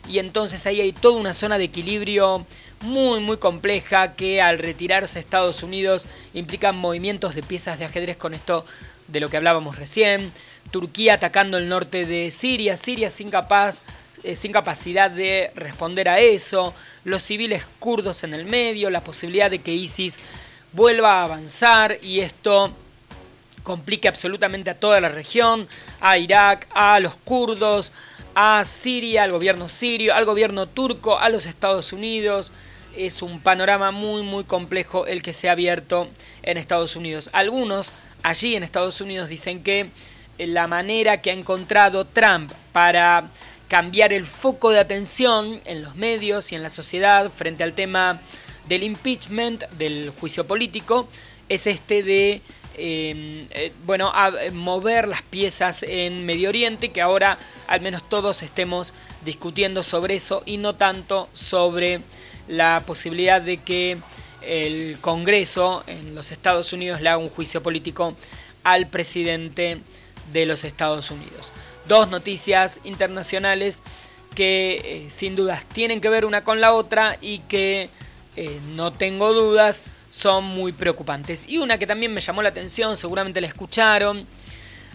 [0.09, 2.45] y entonces ahí hay toda una zona de equilibrio
[2.81, 8.33] muy muy compleja que al retirarse Estados Unidos implica movimientos de piezas de ajedrez con
[8.33, 8.65] esto
[9.07, 10.31] de lo que hablábamos recién,
[10.71, 13.83] Turquía atacando el norte de Siria, Siria sin capaz
[14.23, 19.49] eh, sin capacidad de responder a eso, los civiles kurdos en el medio, la posibilidad
[19.49, 20.21] de que ISIS
[20.73, 22.71] vuelva a avanzar y esto
[23.63, 25.67] complique absolutamente a toda la región,
[25.99, 27.93] a Irak, a los kurdos,
[28.35, 32.53] a Siria, al gobierno sirio, al gobierno turco, a los Estados Unidos.
[32.95, 36.09] Es un panorama muy muy complejo el que se ha abierto
[36.43, 37.29] en Estados Unidos.
[37.33, 37.93] Algunos
[38.23, 39.89] allí en Estados Unidos dicen que
[40.37, 43.29] la manera que ha encontrado Trump para
[43.67, 48.19] cambiar el foco de atención en los medios y en la sociedad frente al tema
[48.67, 51.07] del impeachment, del juicio político,
[51.47, 52.41] es este de
[52.81, 54.11] em, eh, bueno,
[54.53, 60.41] mover las piezas en Medio Oriente, que ahora al menos todos estemos discutiendo sobre eso
[60.45, 62.01] y no tanto sobre
[62.47, 63.97] la posibilidad de que
[64.41, 68.15] el Congreso en los Estados Unidos le haga un juicio político
[68.63, 69.79] al presidente
[70.33, 71.53] de los Estados Unidos.
[71.87, 73.83] Dos noticias internacionales
[74.35, 77.89] que eh, sin dudas tienen que ver una con la otra y que
[78.35, 81.49] eh, no tengo dudas son muy preocupantes.
[81.49, 84.27] Y una que también me llamó la atención, seguramente la escucharon,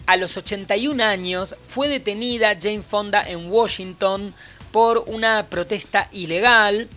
[0.05, 4.33] a los 81 años fue detenida Jane Fonda en Washington
[4.71, 6.87] por una protesta ilegal.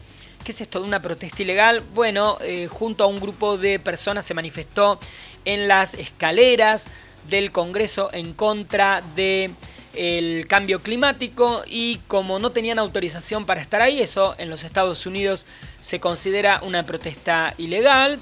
[0.45, 1.83] ¿Qué es esto de una protesta ilegal?
[1.93, 5.01] Bueno, eh, junto a un grupo de personas se manifestó
[5.45, 6.87] en las escaleras
[7.29, 9.51] del Congreso en contra de
[9.95, 15.05] el cambio climático y como no tenían autorización para estar ahí, eso en los Estados
[15.05, 15.47] Unidos
[15.81, 18.19] se considera una protesta ilegal,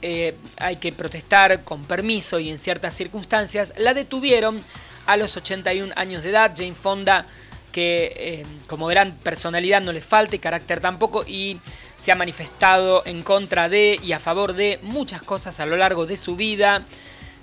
[0.00, 4.62] eh, hay que protestar con permiso y en ciertas circunstancias, la detuvieron
[5.06, 7.26] a los 81 años de edad, Jane Fonda,
[7.72, 11.60] que eh, como gran personalidad no le falta y carácter tampoco, y
[11.96, 16.06] se ha manifestado en contra de y a favor de muchas cosas a lo largo
[16.06, 16.84] de su vida,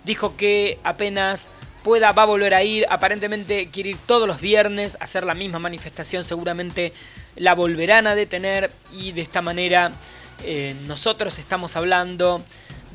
[0.05, 1.51] dijo que apenas
[1.83, 2.85] pueda, va a volver a ir.
[2.89, 6.23] Aparentemente quiere ir todos los viernes a hacer la misma manifestación.
[6.23, 6.93] Seguramente
[7.35, 9.91] la volverán a detener y de esta manera
[10.43, 12.43] eh, nosotros estamos hablando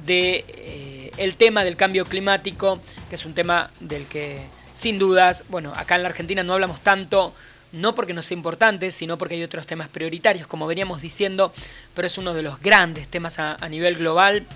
[0.05, 5.45] de eh, el tema del cambio climático, que es un tema del que sin dudas,
[5.49, 7.34] bueno, acá en la Argentina no hablamos tanto,
[7.72, 11.53] no porque no sea importante, sino porque hay otros temas prioritarios, como veníamos diciendo,
[11.95, 14.47] pero es uno de los grandes temas a nivel global,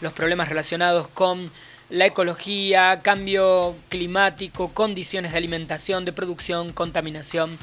[0.00, 1.50] los problemas relacionados con
[1.90, 7.58] la ecología, cambio climático, condiciones de alimentación, de producción, contaminación.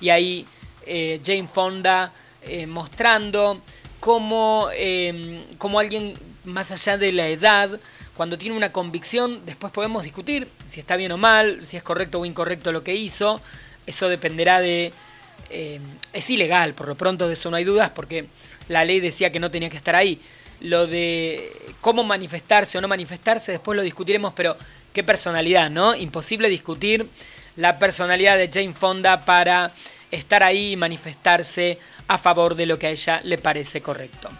[0.00, 0.46] Y ahí
[0.88, 2.12] eh, Jane Fonda
[2.42, 3.60] eh, mostrando
[4.00, 6.14] cómo, eh, cómo alguien
[6.44, 7.78] más allá de la edad,
[8.16, 12.20] cuando tiene una convicción, después podemos discutir si está bien o mal, si es correcto
[12.20, 13.40] o incorrecto lo que hizo.
[13.86, 14.92] Eso dependerá de...
[15.50, 18.26] es ilegal, por lo pronto de eso no hay dudas, porque
[18.68, 20.20] la ley decía que no tenía que estar ahí
[20.60, 24.56] lo de cómo manifestarse o no manifestarse, después lo discutiremos, pero
[24.92, 25.94] qué personalidad, ¿no?
[25.94, 27.08] Imposible discutir
[27.56, 29.72] la personalidad de Jane Fonda para
[30.10, 34.30] estar ahí y manifestarse a favor de lo que a ella le parece correcto.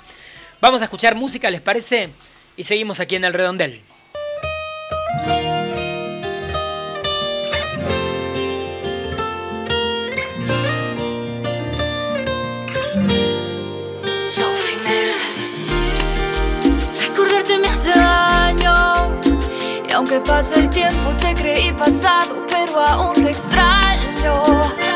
[0.61, 2.11] Vamos a escuchar música, ¿les parece?
[2.57, 3.83] Y seguimos aquí en el redondel.
[19.99, 20.23] Aunque
[20.55, 24.88] el tiempo te creí pasado, pero aún te extraño.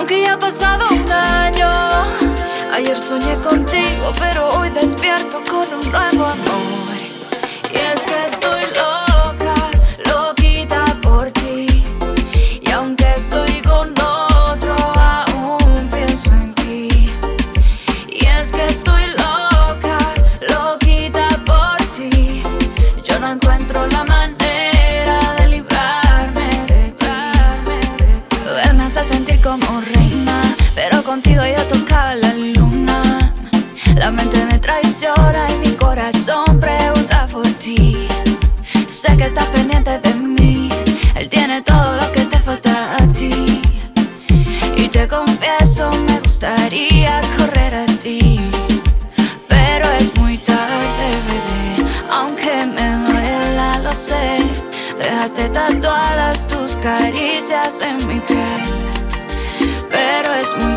[0.00, 1.68] Aunque ya ha pasado un año,
[2.72, 6.96] ayer soñé contigo, pero hoy despierto con un nuevo amor.
[7.70, 8.69] Y es que estoy
[55.20, 58.62] Dejaste tatuadas tus caricias en mi piel.
[59.90, 60.74] Pero es muy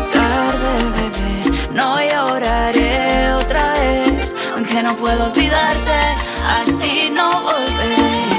[0.92, 1.70] bebé.
[1.72, 5.96] No lloraré otra vez, aunque no puedo olvidarte,
[6.44, 8.33] a ti no volveré.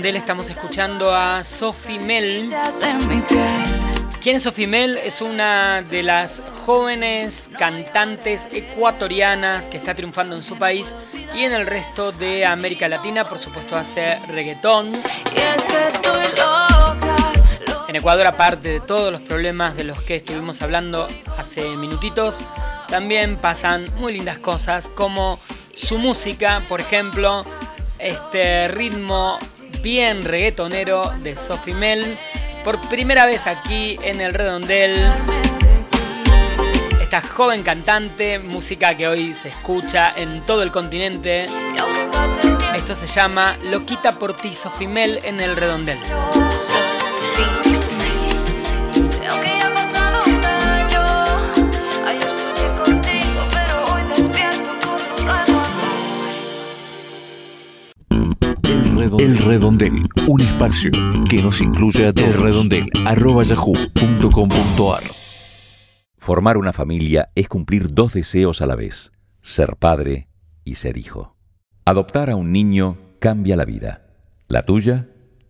[0.00, 2.50] Aquí en el redondel estamos escuchando a Sophie Mel.
[4.18, 4.96] ¿Quién es Sophie Mel?
[4.96, 10.94] Es una de las jóvenes cantantes ecuatorianas que está triunfando en su país
[11.34, 13.28] y en el resto de América Latina.
[13.28, 14.94] Por supuesto hace reggaetón.
[17.86, 22.42] En Ecuador, aparte de todos los problemas de los que estuvimos hablando hace minutitos,
[22.88, 25.38] también pasan muy lindas cosas como
[25.74, 27.44] su música, por ejemplo,
[27.98, 29.38] este ritmo
[29.82, 32.18] bien reggaetonero de Sophie Mel.
[32.64, 34.96] Por primera vez aquí en el Redondel,
[37.00, 41.46] esta joven cantante, música que hoy se escucha en todo el continente.
[42.74, 45.98] Esto se llama Loquita por ti, Sophie Mel en el Redondel.
[59.00, 59.30] Redondel.
[59.30, 60.90] El Redondel, un espacio
[61.28, 62.28] que nos incluye a todos.
[62.28, 65.02] El Redondel, arroba yahoo.com.ar.
[66.18, 70.28] Formar una familia es cumplir dos deseos a la vez, ser padre
[70.64, 71.34] y ser hijo.
[71.84, 74.06] Adoptar a un niño cambia la vida,
[74.48, 75.08] la tuya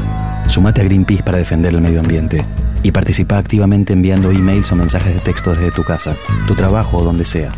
[0.47, 2.43] Sumate a Greenpeace para defender el medio ambiente
[2.83, 7.03] y participa activamente enviando emails o mensajes de texto desde tu casa, tu trabajo o
[7.03, 7.53] donde sea.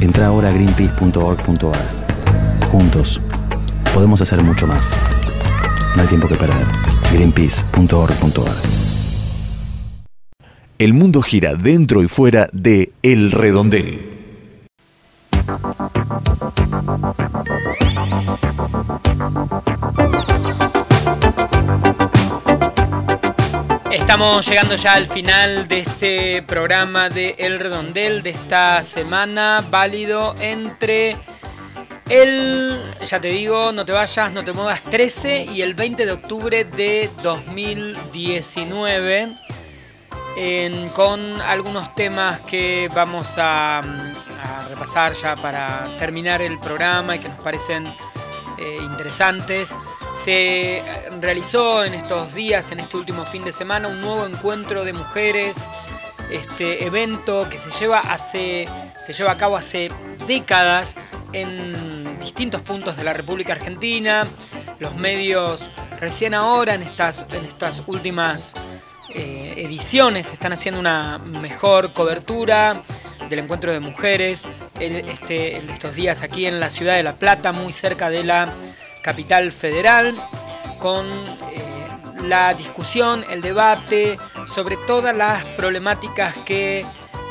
[0.00, 2.68] Entra ahora a greenpeace.org.ar.
[2.70, 3.20] Juntos,
[3.92, 4.96] podemos hacer mucho más.
[5.94, 6.66] No hay tiempo que perder.
[7.12, 8.77] greenpeace.org.ar.
[10.78, 14.14] El mundo gira dentro y fuera de El Redondel.
[23.90, 30.36] Estamos llegando ya al final de este programa de El Redondel de esta semana, válido
[30.38, 31.16] entre
[32.08, 36.12] el, ya te digo, no te vayas, no te muevas, 13 y el 20 de
[36.12, 39.34] octubre de 2019,
[40.94, 47.28] con algunos temas que vamos a, a repasar ya para terminar el programa y que
[47.28, 47.86] nos parecen
[48.58, 49.76] eh, interesantes.
[50.12, 50.82] Se
[51.20, 55.68] realizó en estos días, en este último fin de semana, un nuevo encuentro de mujeres.
[56.30, 58.68] Este evento que se lleva, hace,
[59.00, 59.90] se lleva a cabo hace
[60.26, 60.96] décadas
[61.32, 64.26] en distintos puntos de la República Argentina.
[64.78, 65.70] Los medios
[66.00, 68.54] recién ahora, en estas, en estas últimas
[69.14, 72.82] eh, ediciones, están haciendo una mejor cobertura
[73.30, 74.46] del encuentro de mujeres
[74.78, 78.52] en este, estos días aquí en la ciudad de La Plata, muy cerca de la
[79.02, 80.14] capital federal,
[80.78, 81.62] con eh,
[82.22, 86.84] la discusión, el debate sobre todas las problemáticas que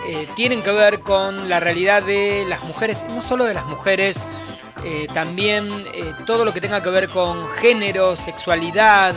[0.07, 4.23] eh, tienen que ver con la realidad de las mujeres, no solo de las mujeres,
[5.13, 5.83] también
[6.25, 9.13] todo lo que tenga que ver con género, sexualidad,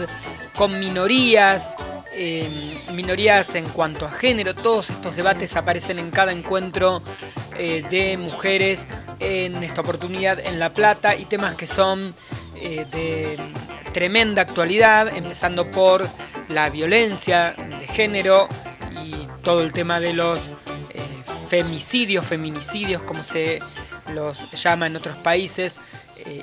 [0.57, 1.77] con minorías,
[2.13, 7.03] eh, minorías en cuanto a género, todos estos debates aparecen en cada encuentro
[7.57, 8.89] eh, de mujeres
[9.19, 12.15] en esta oportunidad en La Plata y temas que son
[12.57, 13.39] eh, de
[13.93, 16.09] tremenda actualidad, empezando por
[16.49, 18.49] la violencia de género
[19.05, 20.53] y todo el tema de los eh,
[21.49, 23.61] femicidios, feminicidios, como se
[24.15, 25.79] los llama en otros países,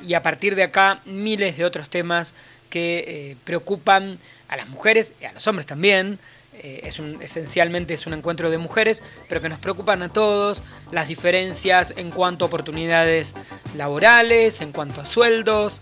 [0.01, 2.33] y a partir de acá miles de otros temas
[2.77, 6.19] que eh, preocupan a las mujeres y a los hombres también.
[6.53, 11.07] Eh, es esencialmente es un encuentro de mujeres, pero que nos preocupan a todos, las
[11.07, 13.33] diferencias en cuanto a oportunidades
[13.75, 15.81] laborales, en cuanto a sueldos,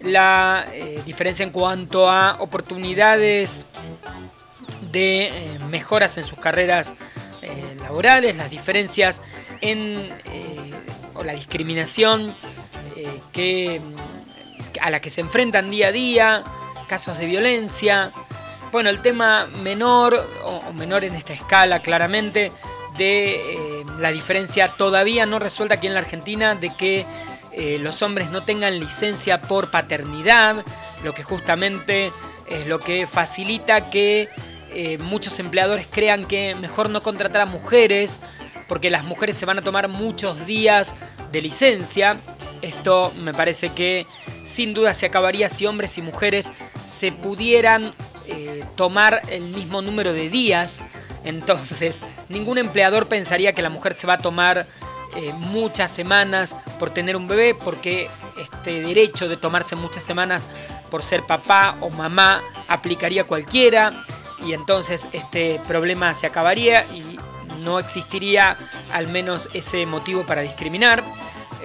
[0.00, 3.64] la eh, diferencia en cuanto a oportunidades
[4.92, 6.96] de mejoras en sus carreras
[7.80, 9.22] laborales, las diferencias
[9.60, 10.10] en
[11.14, 12.34] o la discriminación
[13.32, 13.80] que,
[14.80, 16.44] a la que se enfrentan día a día,
[16.88, 18.12] casos de violencia,
[18.72, 22.52] bueno, el tema menor, o menor en esta escala claramente,
[22.98, 23.34] de
[23.80, 27.04] eh, la diferencia todavía no resuelta aquí en la Argentina de que
[27.52, 30.64] eh, los hombres no tengan licencia por paternidad,
[31.04, 32.12] lo que justamente
[32.48, 34.28] es lo que facilita que
[34.70, 38.20] eh, muchos empleadores crean que mejor no contratar a mujeres,
[38.68, 40.94] porque las mujeres se van a tomar muchos días
[41.32, 42.20] de licencia.
[42.62, 44.06] Esto me parece que
[44.44, 47.94] sin duda se acabaría si hombres y mujeres se pudieran
[48.26, 50.82] eh, tomar el mismo número de días.
[51.24, 54.66] Entonces, ningún empleador pensaría que la mujer se va a tomar
[55.16, 60.48] eh, muchas semanas por tener un bebé, porque este derecho de tomarse muchas semanas
[60.90, 64.04] por ser papá o mamá aplicaría cualquiera.
[64.46, 67.18] Y entonces este problema se acabaría y
[67.60, 68.56] no existiría
[68.92, 71.02] al menos ese motivo para discriminar.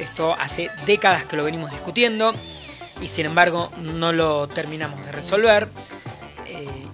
[0.02, 2.34] Esto hace décadas que lo venimos discutiendo
[3.02, 5.70] y sin embargo no lo terminamos de resolver.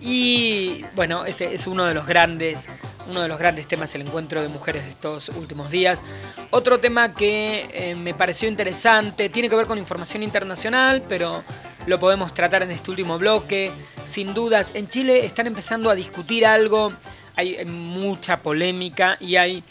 [0.10, 2.70] Y bueno, ese es uno de los grandes,
[3.10, 6.03] uno de los grandes temas, el encuentro de mujeres de estos últimos días.
[6.51, 11.43] Otro tema que eh, me pareció interesante, tiene que ver con información internacional, pero
[11.88, 13.72] lo podemos tratar en este último bloque.
[14.05, 16.93] Sin dudas, en Chile están empezando a discutir algo,
[17.36, 19.64] hay mucha polémica y hay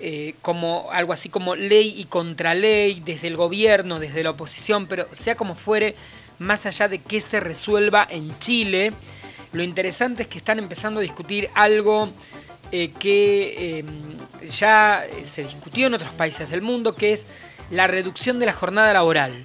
[0.00, 5.08] eh, como algo así como ley y contraley desde el gobierno, desde la oposición, pero
[5.12, 5.96] sea como fuere,
[6.38, 8.92] más allá de que se resuelva en Chile,
[9.52, 12.08] lo interesante es que están empezando a discutir algo
[12.70, 13.84] eh, que eh,
[14.48, 17.26] ya se discutió en otros países del mundo, que es
[17.70, 19.42] la reducción de la jornada laboral.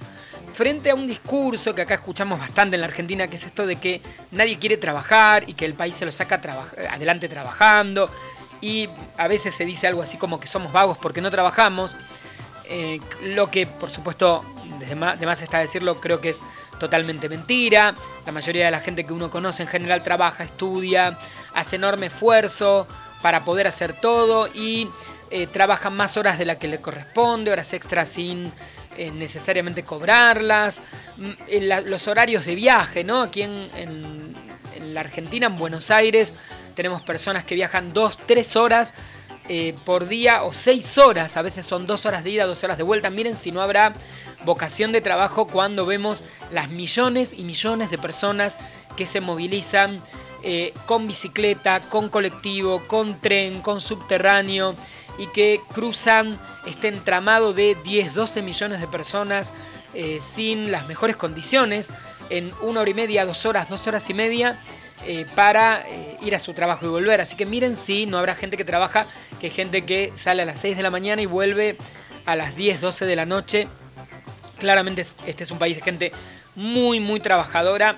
[0.52, 3.74] Frente a un discurso que acá escuchamos bastante en la Argentina, que es esto de
[3.74, 4.00] que
[4.30, 6.40] nadie quiere trabajar y que el país se lo saca
[6.90, 8.08] adelante trabajando,
[8.64, 8.88] y
[9.18, 11.98] a veces se dice algo así como que somos vagos porque no trabajamos,
[12.64, 14.42] eh, lo que por supuesto,
[14.88, 16.40] de más está decirlo, creo que es
[16.80, 17.94] totalmente mentira.
[18.24, 21.18] La mayoría de la gente que uno conoce en general trabaja, estudia,
[21.52, 22.88] hace enorme esfuerzo
[23.20, 24.88] para poder hacer todo y
[25.30, 28.50] eh, trabaja más horas de la que le corresponde, horas extras sin
[28.96, 30.80] eh, necesariamente cobrarlas.
[31.18, 31.32] Mm,
[31.86, 33.20] los horarios de viaje, ¿no?
[33.20, 34.32] Aquí en,
[34.80, 36.34] la Argentina, en Buenos Aires,
[36.74, 38.94] tenemos personas que viajan dos, tres horas
[39.48, 42.78] eh, por día o seis horas, a veces son dos horas de ida, dos horas
[42.78, 43.10] de vuelta.
[43.10, 43.92] Miren si no habrá
[44.44, 48.58] vocación de trabajo cuando vemos las millones y millones de personas
[48.96, 50.00] que se movilizan
[50.42, 54.74] eh, con bicicleta, con colectivo, con tren, con subterráneo
[55.18, 59.52] y que cruzan este entramado de 10, 12 millones de personas
[59.92, 61.92] eh, sin las mejores condiciones
[62.30, 64.58] en una hora y media, dos horas, dos horas y media
[65.06, 65.84] eh, para
[66.22, 67.20] ir a su trabajo y volver.
[67.20, 69.06] Así que miren si no habrá gente que trabaja,
[69.40, 71.76] que gente que sale a las 6 de la mañana y vuelve
[72.26, 73.68] a las 10, 12 de la noche
[74.58, 76.12] Claramente este es un país de gente
[76.54, 77.96] muy, muy trabajadora.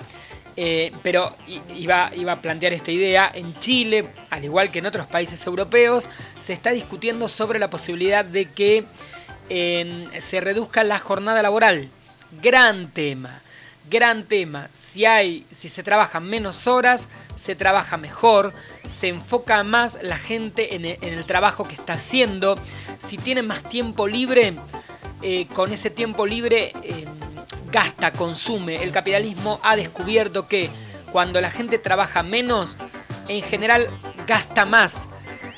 [0.59, 1.37] Eh, pero
[1.77, 6.09] iba, iba, a plantear esta idea, en Chile, al igual que en otros países europeos,
[6.39, 8.85] se está discutiendo sobre la posibilidad de que
[10.19, 11.91] se reduzca la jornada laboral.
[12.43, 13.43] Gran tema,
[13.89, 14.69] gran tema.
[14.73, 18.53] Si, hay, si se trabaja menos horas, se trabaja mejor,
[18.87, 22.59] se enfoca más la gente en el, en el trabajo que está haciendo.
[22.99, 24.55] Si tiene más tiempo libre,
[25.23, 27.07] eh, con ese tiempo libre eh,
[27.71, 28.83] gasta, consume.
[28.83, 30.71] El capitalismo ha descubierto que
[31.11, 32.77] cuando la gente trabaja menos,
[33.29, 33.89] en general
[34.27, 35.09] gasta más.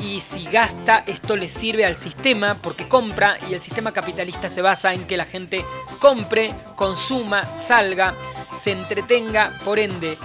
[0.00, 4.62] Y si gasta, esto le sirve al sistema porque compra y el sistema capitalista se
[4.62, 5.64] basa en que la gente
[5.98, 8.14] compre, consuma, salga,
[8.52, 10.16] se entretenga, por ende,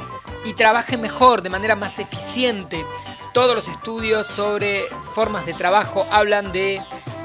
[0.45, 2.86] y trabaje mejor, de manera más eficiente.
[3.34, 4.84] Todos los estudios sobre
[5.15, 6.80] formas de trabajo hablan de,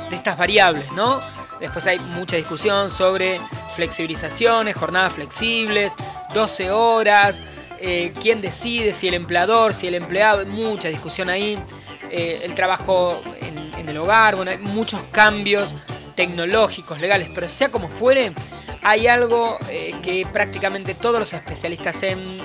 [0.09, 1.21] de estas variables, ¿no?
[1.61, 3.41] Después hay mucha discusión sobre
[3.75, 5.97] flexibilizaciones, jornadas flexibles,
[6.33, 7.43] 12 horas,
[7.81, 11.59] eh, quién decide, si el empleador, si el empleado, mucha discusión ahí,
[12.11, 15.75] eh, el trabajo en, el hogar, bueno, hay muchos cambios
[16.15, 18.35] tecnológicos, legales, pero sea como fuere,
[18.83, 22.39] hay algo eh, que prácticamente todos los especialistas en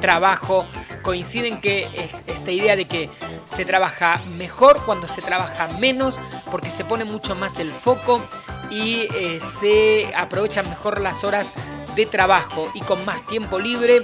[0.00, 0.66] trabajo
[1.02, 1.88] coinciden que
[2.26, 3.08] esta idea de que
[3.44, 8.22] se trabaja mejor cuando se trabaja menos, porque se pone mucho más el foco
[8.70, 11.54] y eh, se aprovechan mejor las horas
[11.94, 14.02] de trabajo y con más tiempo libre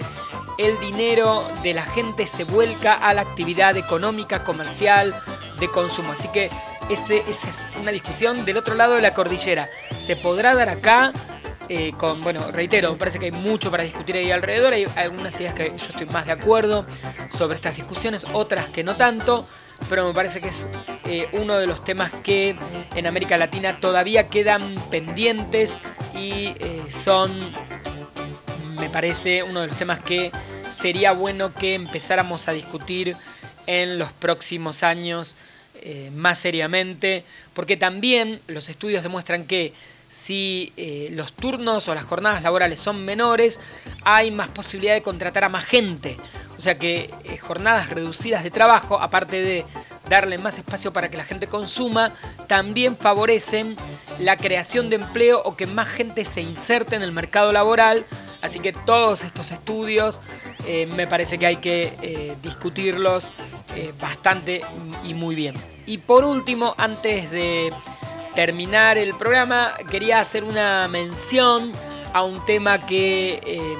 [0.58, 5.14] el dinero de la gente se vuelca a la actividad económica, comercial,
[5.58, 6.12] de consumo.
[6.12, 6.50] Así que
[6.90, 9.68] esa es una discusión del otro lado de la cordillera.
[9.98, 11.12] ¿Se podrá dar acá?
[11.70, 14.74] Eh, con, bueno, reitero, me parece que hay mucho para discutir ahí alrededor.
[14.74, 16.84] Hay algunas ideas que yo estoy más de acuerdo
[17.30, 19.46] sobre estas discusiones, otras que no tanto,
[19.88, 20.68] pero me parece que es
[21.06, 22.56] eh, uno de los temas que
[22.94, 25.78] en América Latina todavía quedan pendientes
[26.14, 27.30] y eh, son,
[28.94, 30.30] parece, uno de los temas que
[30.70, 33.16] sería bueno que empezáramos a discutir
[33.66, 35.34] en los próximos años
[35.82, 37.24] eh, más seriamente,
[37.54, 39.72] porque también los estudios demuestran que
[40.08, 43.58] si eh, los turnos o las jornadas laborales son menores,
[44.04, 46.16] hay más posibilidad de contratar a más gente.
[46.56, 49.64] O sea que eh, jornadas reducidas de trabajo, aparte de
[50.08, 52.12] darle más espacio para que la gente consuma,
[52.46, 53.76] también favorecen
[54.18, 58.06] la creación de empleo o que más gente se inserte en el mercado laboral.
[58.42, 60.20] Así que todos estos estudios
[60.94, 63.32] me parece que hay que discutirlos
[63.98, 64.60] bastante
[65.02, 65.54] y muy bien.
[65.86, 67.72] Y por último, antes de
[68.34, 71.72] terminar el programa, quería hacer una mención
[72.12, 73.76] a un tema que eh,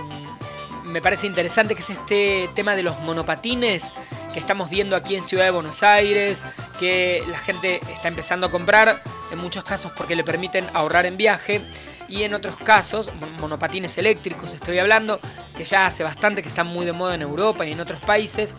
[0.95, 3.93] me parece interesante, que es este tema de los monopatines
[4.33, 6.45] que estamos viendo aquí en Ciudad de Buenos Aires,
[6.79, 11.17] que la gente está empezando a comprar, en muchos casos porque le permiten ahorrar en
[11.17, 11.61] viaje
[12.09, 15.19] y en otros casos, monopatines eléctricos estoy hablando,
[15.57, 18.57] que ya hace bastante que están muy de moda en Europa y en otros países,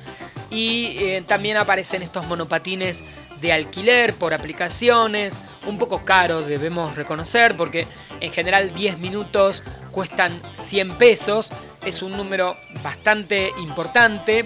[0.49, 3.05] y eh, también aparecen estos monopatines
[3.39, 7.87] de alquiler por aplicaciones, un poco caro debemos reconocer porque
[8.19, 11.51] en general 10 minutos cuestan 100 pesos,
[11.85, 14.45] es un número bastante importante,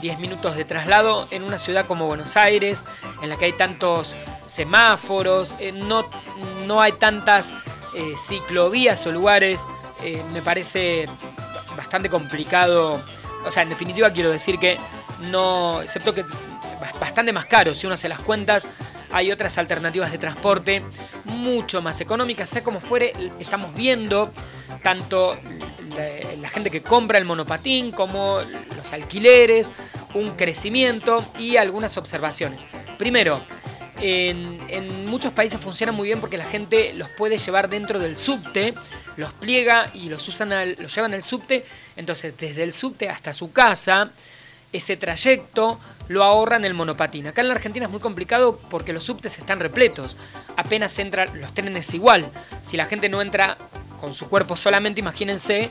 [0.00, 2.84] 10 minutos de traslado en una ciudad como Buenos Aires,
[3.22, 4.14] en la que hay tantos
[4.46, 6.08] semáforos, eh, no,
[6.66, 7.54] no hay tantas
[7.94, 9.66] eh, ciclovías o lugares,
[10.02, 11.06] eh, me parece
[11.76, 13.02] bastante complicado,
[13.44, 14.78] o sea, en definitiva quiero decir que
[15.30, 16.24] no, excepto que
[16.80, 17.74] bastante más caro.
[17.74, 18.68] Si uno hace las cuentas,
[19.10, 20.82] hay otras alternativas de transporte
[21.24, 22.50] mucho más económicas.
[22.50, 24.32] Sea como fuere, estamos viendo
[24.82, 25.38] tanto
[26.40, 28.40] la, gente que compra el monopatín como
[28.76, 29.72] los alquileres,
[30.14, 32.66] un crecimiento y algunas observaciones.
[32.98, 33.44] Primero,
[34.00, 38.74] en, muchos países funciona muy bien porque la gente los puede llevar dentro del subte,
[39.16, 41.64] los pliega y los, usan los llevan al subte.
[41.96, 44.10] Entonces, desde el subte hasta su casa,
[44.76, 47.26] ese trayecto lo ahorran el monopatín.
[47.26, 50.16] Acá en la Argentina es muy complicado porque los subtes están repletos.
[50.56, 52.30] Apenas entran los trenes igual.
[52.62, 53.58] Si la gente no entra
[54.00, 55.70] con su cuerpo solamente, imagínense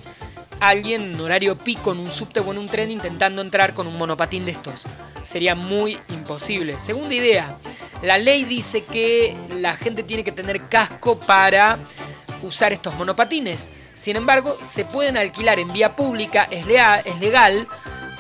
[0.60, 3.98] alguien en horario pico en un subte o en un tren intentando entrar con un
[3.98, 4.86] monopatín de estos.
[5.24, 6.80] Sería muy imposible.
[6.80, 7.58] Segunda idea,
[8.02, 11.78] la ley dice que la gente tiene que tener casco para
[12.42, 13.70] usar estos monopatines.
[13.94, 16.66] Sin embargo, se pueden alquilar en vía pública, es,
[17.06, 17.68] es legal,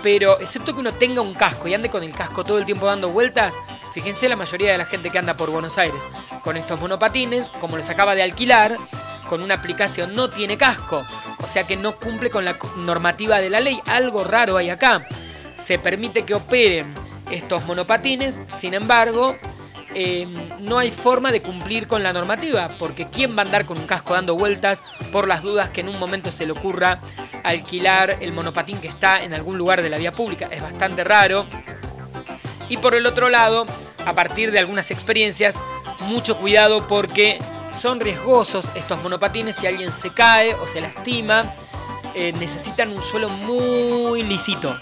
[0.06, 2.86] pero excepto que uno tenga un casco y ande con el casco todo el tiempo
[2.86, 3.58] dando vueltas,
[3.91, 6.08] fíjense la mayoría de la gente que anda por Buenos Aires
[6.43, 8.78] con estos monopatines, como les acaba de alquilar,
[9.28, 11.03] con una aplicación no tiene casco,
[11.39, 13.82] o sea que no cumple con la normativa de la ley.
[13.88, 15.03] Algo raro hay acá.
[15.56, 16.93] Se permite que operen
[17.32, 19.36] estos monopatines, sin embargo,
[19.98, 23.78] Em, no hay forma de cumplir con la normativa, porque ¿quién va a andar con
[23.78, 24.84] un casco dando vueltas
[25.14, 27.00] por las dudas que en un momento se le ocurra
[27.46, 30.50] alquilar el monopatín que está en algún lugar de la vía pública?
[30.52, 31.46] Es bastante raro.
[32.68, 33.66] Y por el otro lado,
[34.06, 35.62] a partir de algunas experiencias,
[36.02, 37.39] mucho cuidado porque
[37.72, 41.56] son riesgosos estos monopatines si alguien se cae o se lastima.
[42.16, 44.78] Eh, necesitan un suelo muy lisito,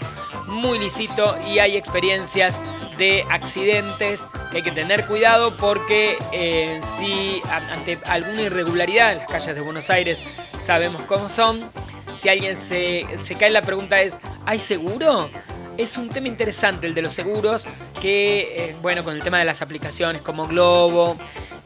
[0.54, 2.60] muy lisito y hay experiencias
[2.96, 7.42] de accidentes que hay que tener cuidado porque eh, si
[7.72, 10.22] ante alguna irregularidad en las calles de Buenos Aires
[10.58, 11.68] sabemos cómo son,
[12.12, 13.04] si alguien se,
[13.38, 15.28] cae la pregunta es, ¿hay seguro?
[15.76, 17.66] Es un tema interesante el de los seguros
[18.00, 21.16] que, eh, bueno, con el tema de las aplicaciones como Globo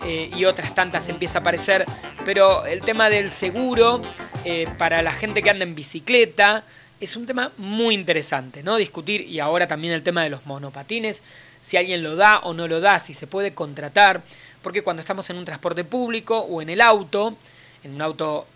[0.02, 1.84] eh, y otras tantas empieza a aparecer,
[2.24, 4.02] pero el tema del seguro
[4.78, 6.64] para la gente que anda en bicicleta,
[7.00, 8.76] es un tema muy interesante, ¿no?
[8.76, 11.22] Discutir, y ahora también el tema de los monopatines,
[11.60, 14.22] si alguien lo da o no lo da, si se puede contratar,
[14.62, 17.36] porque cuando estamos en un transporte público o en el auto,
[17.84, 18.46] en un auto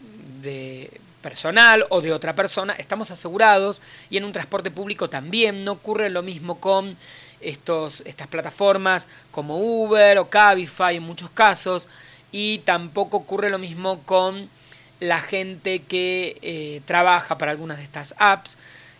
[0.43, 0.91] de
[1.23, 3.81] personal o de otra persona, estamos asegurados
[4.11, 6.97] y en un transporte público también no ocurre lo mismo con
[7.41, 11.89] estos, estas plataformas como Uber o Cabify en muchos casos
[12.33, 14.49] y tampoco ocurre lo mismo con
[15.03, 18.57] la gente que eh, trabaja para algunas de estas apps.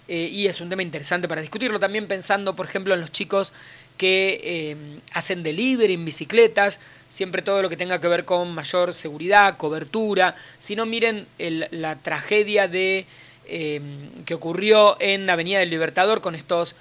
[0.09, 1.79] Eh, y es un tema interesante para discutirlo.
[1.79, 3.53] También pensando, por ejemplo, en los chicos
[3.97, 4.77] que eh,
[5.13, 10.35] hacen delivery en bicicletas, siempre todo lo que tenga que ver con mayor seguridad, cobertura.
[10.59, 13.07] Si no, miren la tragedia de
[13.45, 16.75] que ocurrió en la Avenida del Libertador con estos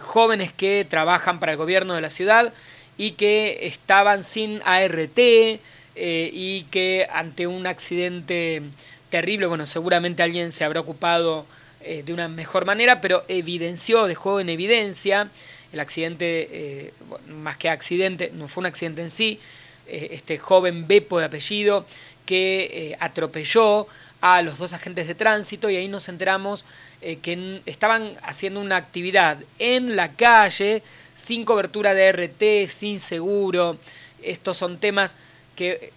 [0.00, 2.52] jóvenes que trabajan para el gobierno de la ciudad
[2.96, 5.18] y que estaban sin ART
[6.00, 8.62] y que ante un accidente
[9.10, 11.46] terrible, bueno, seguramente alguien se habrá ocupado
[11.80, 15.30] eh, de una mejor manera, pero evidenció, dejó en evidencia
[15.72, 16.92] el accidente, eh,
[17.28, 19.38] más que accidente, no fue un accidente en sí,
[19.86, 21.86] eh, este joven Bepo de apellido
[22.26, 23.86] que atropelló
[24.20, 26.66] a los dos agentes de tránsito y ahí nos enteramos
[27.00, 30.82] que estaban haciendo una actividad en la calle
[31.14, 33.78] sin cobertura de RT, sin seguro.
[34.20, 35.16] Estos son temas
[35.58, 35.92] que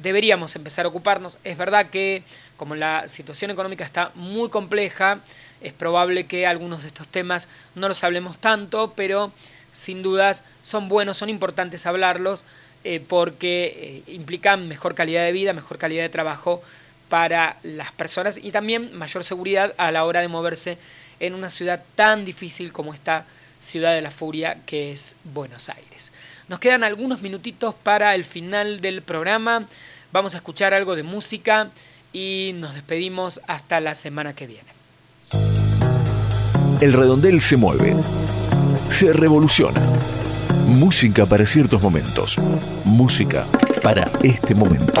[0.00, 1.40] deberíamos empezar a ocuparnos.
[1.42, 2.22] Es verdad que
[2.56, 5.18] como la situación económica está muy compleja,
[5.60, 9.32] es probable que algunos de estos temas no los hablemos tanto, pero
[9.72, 12.44] sin dudas son buenos, son importantes hablarlos
[12.84, 16.62] eh, porque eh, implican mejor calidad de vida, mejor calidad de trabajo
[17.08, 20.78] para las personas y también mayor seguridad a la hora de moverse
[21.18, 23.26] en una ciudad tan difícil como esta
[23.58, 26.12] ciudad de la furia que es Buenos Aires.
[26.50, 29.66] Nos quedan algunos minutitos para el final del programa.
[30.10, 31.70] Vamos a escuchar algo de música
[32.12, 34.68] y nos despedimos hasta la semana que viene.
[36.80, 37.94] El redondel se mueve,
[38.88, 39.80] se revoluciona.
[40.66, 42.36] Música para ciertos momentos,
[42.84, 43.46] música
[43.80, 45.00] para este momento.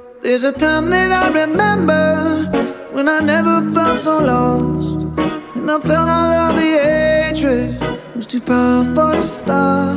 [0.21, 2.45] There's a time that I remember
[2.91, 5.17] when I never felt so lost.
[5.55, 9.95] And I felt all of the hatred was too powerful to stop.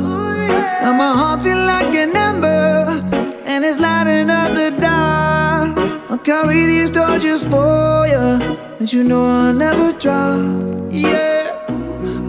[0.81, 3.05] Now my heart feel like an ember
[3.45, 5.77] and it's lighting up the dark.
[6.09, 10.41] I'll carry these torches for you, and you know I'll never drop.
[10.89, 11.53] Yeah,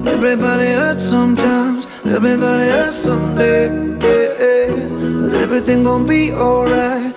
[0.06, 3.68] everybody hurts sometimes, everybody hurts someday.
[4.04, 5.30] Yeah, yeah.
[5.30, 7.15] But everything gon' be alright.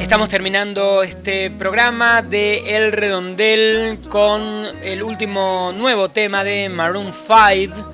[0.00, 4.40] Estamos terminando este programa de El Redondel con
[4.82, 7.92] el último nuevo tema de Maroon 5,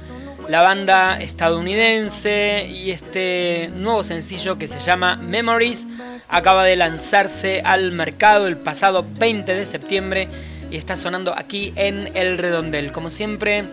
[0.48, 5.88] la banda estadounidense, y este nuevo sencillo que se llama Memories
[6.28, 10.28] acaba de lanzarse al mercado el pasado 20 de septiembre
[10.72, 12.92] y está sonando aquí en El Redondel.
[12.92, 13.64] Como siempre,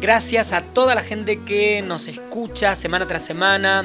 [0.00, 3.84] gracias a toda la gente que nos escucha semana tras semana,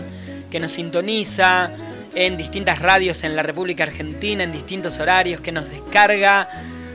[0.49, 1.69] que nos sintoniza
[2.15, 6.47] en distintas radios en la República Argentina, en distintos horarios, que nos descarga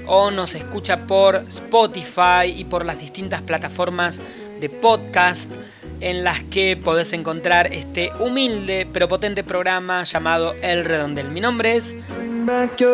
[0.06, 4.22] o nos escucha por Spotify y por las distintas plataformas
[4.58, 5.52] de podcast
[6.02, 11.28] en las que podés encontrar este humilde pero potente programa llamado El Redondel.
[11.28, 11.98] Mi nombre es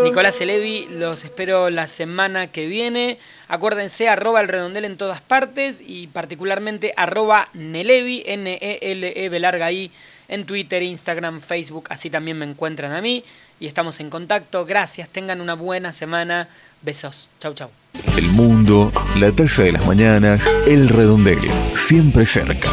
[0.04, 3.18] Nicolás Elevi, los espero la semana que viene.
[3.48, 9.90] Acuérdense, arroba el redondel en todas partes y particularmente arroba Nelevi, N-E-L-E, larga I,
[10.28, 13.24] en Twitter, Instagram, Facebook, así también me encuentran a mí
[13.60, 14.64] y estamos en contacto.
[14.66, 16.48] Gracias, tengan una buena semana.
[16.82, 17.30] Besos.
[17.40, 17.70] Chau, chau.
[18.16, 21.40] El mundo, la taza de las mañanas, el redondel,
[21.74, 22.70] siempre cerca.